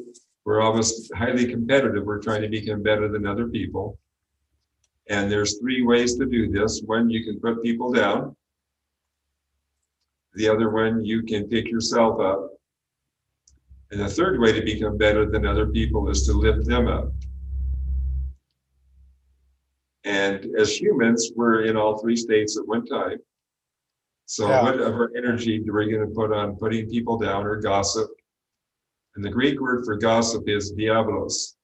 we're 0.50 0.62
always 0.62 1.12
highly 1.14 1.46
competitive. 1.46 2.04
We're 2.04 2.24
trying 2.24 2.42
to 2.42 2.50
become 2.50 2.82
better 2.82 3.08
than 3.08 3.28
other 3.28 3.48
people. 3.48 4.00
And 5.08 5.32
there's 5.32 5.60
three 5.60 5.84
ways 5.84 6.18
to 6.18 6.26
do 6.26 6.52
this. 6.52 6.82
One, 6.88 7.08
you 7.08 7.24
can 7.24 7.40
put 7.40 7.62
people 7.62 7.94
down. 7.94 8.36
The 10.34 10.50
other 10.50 10.72
one, 10.72 11.06
you 11.06 11.22
can 11.22 11.48
pick 11.48 11.68
yourself 11.70 12.20
up. 12.20 12.50
And 13.92 14.02
the 14.02 14.10
third 14.10 14.40
way 14.40 14.52
to 14.52 14.64
become 14.64 14.98
better 14.98 15.30
than 15.30 15.46
other 15.46 15.68
people 15.68 16.10
is 16.10 16.26
to 16.26 16.34
lift 16.34 16.66
them 16.66 16.88
up. 16.88 17.14
And 20.04 20.48
as 20.58 20.76
humans, 20.76 21.32
we're 21.36 21.66
in 21.66 21.78
all 21.78 22.00
three 22.00 22.16
states 22.16 22.58
at 22.58 22.68
one 22.68 22.88
time. 22.88 23.20
So 24.26 24.48
Yeah. 24.48 24.64
what 24.64 24.80
of 24.80 24.96
our 24.96 25.12
energy 25.16 25.60
do 25.60 25.74
we 25.74 25.92
going 25.92 26.10
to 26.10 26.16
put 26.16 26.34
on 26.34 26.56
putting 26.56 26.90
people 26.90 27.20
down 27.20 27.46
or 27.46 27.58
gossip? 27.58 28.10
And 29.20 29.26
the 29.26 29.30
Greek 29.32 29.60
word 29.60 29.84
for 29.84 29.98
gossip 29.98 30.48
is 30.48 30.72
diabolos, 30.72 31.56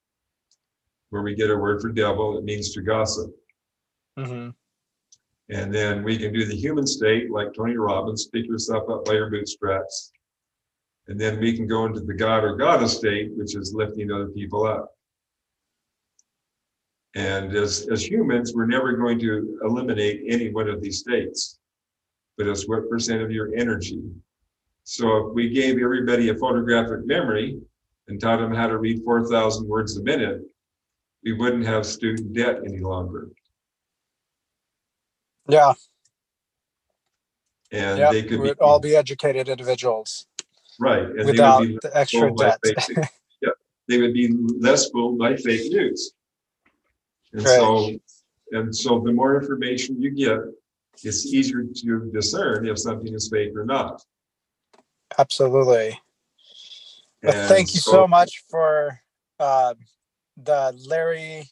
where 1.10 1.22
we 1.22 1.36
get 1.36 1.50
our 1.50 1.58
word 1.58 1.80
for 1.82 1.88
devil. 1.88 2.38
It 2.38 2.44
means 2.44 2.74
to 2.74 2.82
gossip. 2.82 3.34
hmm 4.18 4.50
And 5.48 5.74
then 5.74 6.04
we 6.04 6.18
can 6.18 6.34
do 6.34 6.44
the 6.44 6.54
human 6.54 6.86
state, 6.86 7.32
like 7.32 7.54
Tony 7.54 7.78
Robbins, 7.78 8.28
pick 8.28 8.46
yourself 8.46 8.90
up 8.90 9.06
by 9.06 9.14
your 9.14 9.30
bootstraps. 9.30 10.12
And 11.08 11.18
then 11.18 11.40
we 11.40 11.56
can 11.56 11.66
go 11.66 11.86
into 11.86 12.02
the 12.02 12.14
God 12.14 12.44
or 12.44 12.58
goddess 12.58 12.98
state, 12.98 13.32
which 13.38 13.56
is 13.56 13.74
lifting 13.74 14.12
other 14.12 14.28
people 14.28 14.68
up. 14.68 14.92
And 17.16 17.56
as, 17.56 17.88
as 17.90 18.06
humans, 18.06 18.54
we're 18.54 18.66
never 18.66 18.98
going 18.98 19.18
to 19.20 19.62
eliminate 19.64 20.26
any 20.28 20.52
one 20.52 20.68
of 20.68 20.82
these 20.82 21.00
states, 21.00 21.58
but 22.38 22.48
it's 22.48 22.68
what 22.68 22.90
percent 22.90 23.22
of 23.22 23.32
your 23.32 23.56
energy. 23.56 24.02
So 24.86 25.28
if 25.28 25.34
we 25.34 25.50
gave 25.50 25.80
everybody 25.82 26.30
a 26.30 26.36
photographic 26.36 27.06
memory 27.08 27.60
and 28.08 28.22
taught 28.22 28.38
them 28.38 28.54
how 28.54 28.68
to 28.68 28.78
read 28.78 29.04
4,000 29.04 29.68
words 29.68 29.98
a 29.98 30.04
minute, 30.04 30.42
we 31.24 31.34
wouldn't 31.34 31.66
have 31.66 31.88
student 31.88 32.34
debt 32.34 32.60
any 32.64 32.78
longer. 32.78 33.30
Yeah. 35.50 35.74
And 37.72 37.98
Yeah. 37.98 38.12
they 38.12 38.22
could 38.24 38.44
be 38.44 38.52
all 38.62 38.80
be 38.80 38.96
educated 38.96 39.50
individuals 39.50 40.28
right. 40.80 41.02
And 41.02 41.20
they 41.20 41.24
would 41.24 41.32
without 41.32 41.62
be 41.62 41.80
the 41.82 41.98
extra 41.98 42.32
debt. 42.36 42.60
Yeah, 43.42 43.50
they 43.88 44.00
would 44.00 44.14
be 44.14 44.34
less 44.60 44.90
fooled 44.92 45.18
by 45.18 45.36
fake 45.36 45.72
news. 45.72 46.14
And 47.34 47.42
so, 47.42 47.90
and 48.52 48.76
so 48.76 49.00
the 49.00 49.12
more 49.12 49.40
information 49.40 50.00
you 50.00 50.12
get, 50.12 50.40
it's 51.04 51.26
easier 51.26 51.64
to 51.64 52.12
discern 52.14 52.68
if 52.68 52.78
something 52.78 53.14
is 53.14 53.30
fake 53.30 53.52
or 53.56 53.66
not. 53.66 54.02
Absolutely. 55.18 56.00
Well, 57.24 57.48
thank 57.48 57.74
you 57.74 57.80
so 57.80 58.08
much 58.08 58.44
for 58.50 59.00
uh, 59.40 59.74
the 60.38 60.78
Larry 60.88 61.50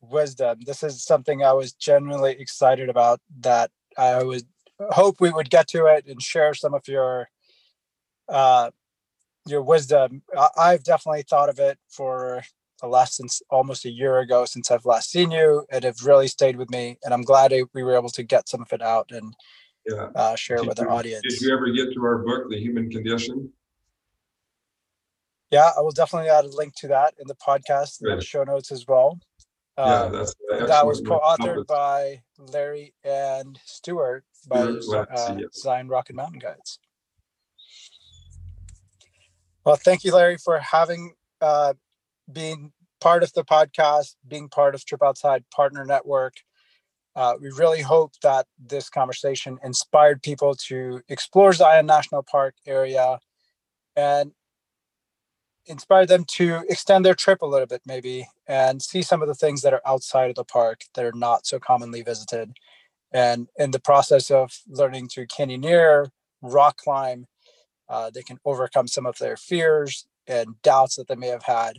wisdom. 0.00 0.60
This 0.64 0.82
is 0.82 1.04
something 1.04 1.42
I 1.42 1.52
was 1.52 1.72
genuinely 1.72 2.32
excited 2.32 2.88
about. 2.88 3.20
That 3.40 3.70
I 3.96 4.22
would 4.22 4.44
hope 4.90 5.20
we 5.20 5.30
would 5.30 5.50
get 5.50 5.68
to 5.68 5.86
it 5.86 6.06
and 6.06 6.20
share 6.22 6.54
some 6.54 6.74
of 6.74 6.86
your 6.86 7.28
uh, 8.28 8.70
your 9.46 9.62
wisdom. 9.62 10.22
I- 10.36 10.50
I've 10.56 10.84
definitely 10.84 11.22
thought 11.22 11.48
of 11.48 11.58
it 11.58 11.78
for 11.88 12.42
the 12.80 12.88
last 12.88 13.16
since 13.16 13.42
almost 13.50 13.84
a 13.84 13.90
year 13.90 14.18
ago 14.18 14.44
since 14.44 14.70
I've 14.70 14.86
last 14.86 15.10
seen 15.10 15.30
you, 15.30 15.66
and 15.70 15.84
have 15.84 16.04
really 16.04 16.28
stayed 16.28 16.56
with 16.56 16.70
me. 16.70 16.98
And 17.04 17.14
I'm 17.14 17.22
glad 17.22 17.52
we 17.72 17.82
were 17.82 17.96
able 17.96 18.10
to 18.10 18.22
get 18.22 18.48
some 18.48 18.62
of 18.62 18.72
it 18.72 18.82
out 18.82 19.10
and 19.10 19.34
Yeah. 19.86 20.10
uh, 20.14 20.36
share 20.36 20.56
it 20.58 20.60
Did 20.60 20.68
with 20.68 20.80
our 20.80 20.86
you- 20.86 20.92
audience. 20.92 21.22
Did 21.28 21.40
you 21.40 21.52
ever 21.54 21.70
get 21.70 21.92
to 21.94 22.04
our 22.04 22.18
book, 22.18 22.48
The 22.50 22.58
Human 22.58 22.90
Condition? 22.90 23.52
Yeah, 25.50 25.70
I 25.76 25.80
will 25.80 25.90
definitely 25.90 26.30
add 26.30 26.44
a 26.44 26.48
link 26.48 26.74
to 26.76 26.88
that 26.88 27.14
in 27.18 27.26
the 27.26 27.34
podcast 27.34 28.00
and 28.00 28.18
the 28.18 28.24
show 28.24 28.42
notes 28.44 28.72
as 28.72 28.86
well. 28.86 29.20
Yeah, 29.76 29.84
Uh, 29.84 30.08
that's. 30.08 30.34
that 30.50 30.86
was 30.86 31.00
excellent. 31.00 31.22
co-authored 31.22 31.66
by 31.66 32.22
Larry 32.38 32.94
and 33.04 33.58
Stewart 33.64 34.24
by 34.48 34.60
Stuart 34.80 35.08
Latz, 35.10 35.20
uh, 35.30 35.36
yes. 35.40 35.60
Zion 35.60 35.88
Rock 35.88 36.08
and 36.10 36.16
Mountain 36.16 36.38
Guides. 36.38 36.78
Well, 39.64 39.76
thank 39.76 40.04
you, 40.04 40.14
Larry, 40.14 40.38
for 40.38 40.58
having 40.58 41.14
uh, 41.40 41.74
being 42.32 42.72
part 43.00 43.22
of 43.22 43.32
the 43.32 43.44
podcast, 43.44 44.16
being 44.26 44.48
part 44.48 44.74
of 44.74 44.84
Trip 44.84 45.02
Outside 45.02 45.44
Partner 45.50 45.84
Network. 45.84 46.34
Uh, 47.14 47.34
we 47.40 47.50
really 47.50 47.82
hope 47.82 48.12
that 48.22 48.46
this 48.58 48.88
conversation 48.88 49.58
inspired 49.62 50.22
people 50.22 50.54
to 50.54 51.00
explore 51.08 51.52
Zion 51.52 51.86
National 51.86 52.22
Park 52.22 52.54
area 52.66 53.18
and 53.96 54.32
inspire 55.66 56.06
them 56.06 56.24
to 56.24 56.64
extend 56.68 57.04
their 57.04 57.14
trip 57.14 57.42
a 57.42 57.46
little 57.46 57.66
bit, 57.66 57.82
maybe, 57.86 58.28
and 58.48 58.82
see 58.82 59.02
some 59.02 59.22
of 59.22 59.28
the 59.28 59.34
things 59.34 59.62
that 59.62 59.72
are 59.72 59.82
outside 59.86 60.30
of 60.30 60.36
the 60.36 60.44
park 60.44 60.80
that 60.94 61.04
are 61.04 61.12
not 61.14 61.46
so 61.46 61.58
commonly 61.58 62.02
visited. 62.02 62.52
And 63.12 63.48
in 63.58 63.70
the 63.72 63.80
process 63.80 64.30
of 64.30 64.50
learning 64.66 65.08
to 65.12 65.26
canyoneer, 65.26 66.08
rock 66.40 66.78
climb, 66.78 67.26
uh, 67.88 68.10
they 68.10 68.22
can 68.22 68.38
overcome 68.44 68.88
some 68.88 69.06
of 69.06 69.18
their 69.18 69.36
fears 69.36 70.06
and 70.26 70.60
doubts 70.62 70.96
that 70.96 71.08
they 71.08 71.14
may 71.14 71.28
have 71.28 71.42
had 71.42 71.78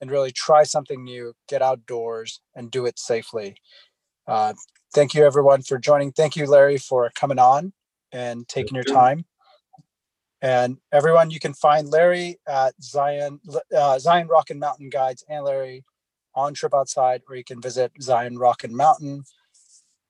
and 0.00 0.10
really 0.10 0.30
try 0.30 0.62
something 0.62 1.02
new, 1.02 1.34
get 1.48 1.62
outdoors, 1.62 2.40
and 2.54 2.70
do 2.70 2.86
it 2.86 2.98
safely. 2.98 3.56
Uh, 4.28 4.52
thank 4.92 5.14
you, 5.14 5.24
everyone, 5.24 5.62
for 5.62 5.78
joining. 5.78 6.12
Thank 6.12 6.36
you, 6.36 6.46
Larry, 6.46 6.76
for 6.76 7.10
coming 7.14 7.38
on 7.38 7.72
and 8.12 8.46
taking 8.46 8.74
your 8.74 8.84
you. 8.86 8.92
time. 8.92 9.24
And 10.42 10.76
everyone, 10.92 11.30
you 11.30 11.40
can 11.40 11.54
find 11.54 11.88
Larry 11.88 12.38
at 12.46 12.74
Zion 12.80 13.40
uh, 13.74 13.98
Zion 13.98 14.28
Rock 14.28 14.50
and 14.50 14.60
Mountain 14.60 14.90
Guides 14.90 15.24
and 15.28 15.44
Larry 15.44 15.82
on 16.34 16.52
Trip 16.52 16.74
Outside, 16.74 17.22
or 17.28 17.36
you 17.36 17.42
can 17.42 17.60
visit 17.60 17.90
Zion 18.02 18.38
Rock 18.38 18.64
and 18.64 18.76
Mountain. 18.76 19.24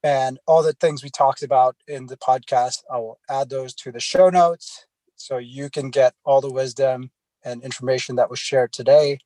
And 0.02 0.38
all 0.46 0.64
the 0.64 0.74
things 0.74 1.02
we 1.02 1.10
talked 1.10 1.42
about 1.44 1.76
in 1.86 2.06
the 2.06 2.16
podcast, 2.16 2.82
I 2.92 2.98
will 2.98 3.20
add 3.30 3.48
those 3.50 3.72
to 3.76 3.92
the 3.92 4.00
show 4.00 4.30
notes 4.30 4.84
so 5.14 5.38
you 5.38 5.70
can 5.70 5.90
get 5.90 6.14
all 6.24 6.40
the 6.40 6.52
wisdom 6.52 7.10
and 7.44 7.62
information 7.62 8.16
that 8.16 8.30
was 8.30 8.38
shared 8.40 8.72
today 8.72 9.18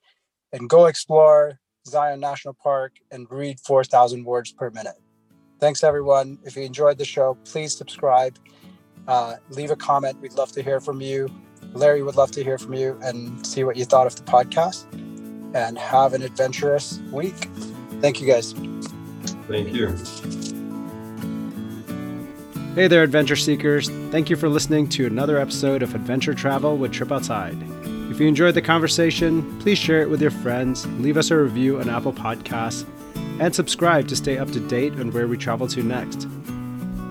and 0.53 0.69
go 0.69 0.85
explore 0.85 1.59
Zion 1.87 2.21
National 2.21 2.55
Park 2.55 2.93
and 3.11 3.27
read 3.31 3.59
4,000 3.61 4.25
words 4.25 4.53
per 4.53 4.71
minute. 4.71 4.95
Thanks, 5.61 5.85
everyone. 5.85 6.39
If 6.45 6.57
you 6.57 6.63
enjoyed 6.63 6.99
the 6.99 7.05
show, 7.05 7.37
please 7.45 7.77
subscribe, 7.77 8.37
uh, 9.07 9.37
leave 9.51 9.71
a 9.71 9.77
comment. 9.77 10.21
We'd 10.21 10.35
love 10.35 10.53
to 10.53 10.63
hear 10.63 10.81
from 10.81 11.01
you. 11.01 11.29
Larry 11.73 12.03
would 12.03 12.17
love 12.17 12.33
to 12.33 12.43
hear 12.43 12.59
from 12.59 12.75
you 12.75 12.99
and 13.03 13.47
see 13.47 13.65
what 13.65 13.77
you 13.77 13.85
thought 13.85 14.07
of 14.07 14.17
the 14.17 14.23
podcast. 14.23 14.85
And 15.55 15.77
have 15.79 16.15
an 16.15 16.23
adventurous 16.23 16.99
week. 17.13 17.49
Thank 18.01 18.21
you, 18.21 18.27
guys. 18.27 18.53
Thank 19.49 19.73
you. 19.75 19.89
Hey 22.75 22.89
there, 22.89 23.03
adventure 23.03 23.37
seekers. 23.37 23.91
Thank 24.11 24.31
you 24.31 24.37
for 24.37 24.49
listening 24.49 24.89
to 24.91 25.07
another 25.07 25.39
episode 25.39 25.83
of 25.83 25.95
Adventure 25.95 26.33
Travel 26.33 26.79
with 26.79 26.91
Trip 26.91 27.13
Outside. 27.13 27.63
If 28.23 28.27
you 28.27 28.29
enjoyed 28.29 28.55
the 28.55 28.63
conversation, 28.63 29.59
please 29.59 29.79
share 29.79 30.01
it 30.01 30.09
with 30.09 30.23
your 30.23 30.31
friends, 30.31 30.87
leave 31.01 31.17
us 31.17 31.33
a 31.33 31.37
review 31.37 31.81
on 31.81 31.91
Apple 31.91 32.13
Podcasts, 32.13 32.87
and 33.41 33.53
subscribe 33.53 34.07
to 34.07 34.15
stay 34.15 34.39
up 34.39 34.49
to 34.53 34.61
date 34.61 34.93
on 34.93 35.11
where 35.11 35.27
we 35.27 35.37
travel 35.37 35.67
to 35.67 35.83
next. 35.83 36.29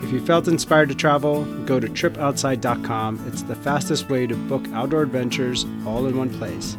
If 0.02 0.14
you 0.14 0.26
felt 0.26 0.48
inspired 0.48 0.88
to 0.88 0.96
travel, 0.96 1.44
go 1.66 1.82
to 1.82 1.88
tripoutside.com. 1.90 3.26
It's 3.28 3.44
the 3.44 3.56
fastest 3.56 4.08
way 4.08 4.26
to 4.26 4.38
book 4.38 4.66
outdoor 4.70 5.02
adventures 5.02 5.66
all 5.86 6.08
in 6.08 6.18
one 6.18 6.30
place. 6.30 6.78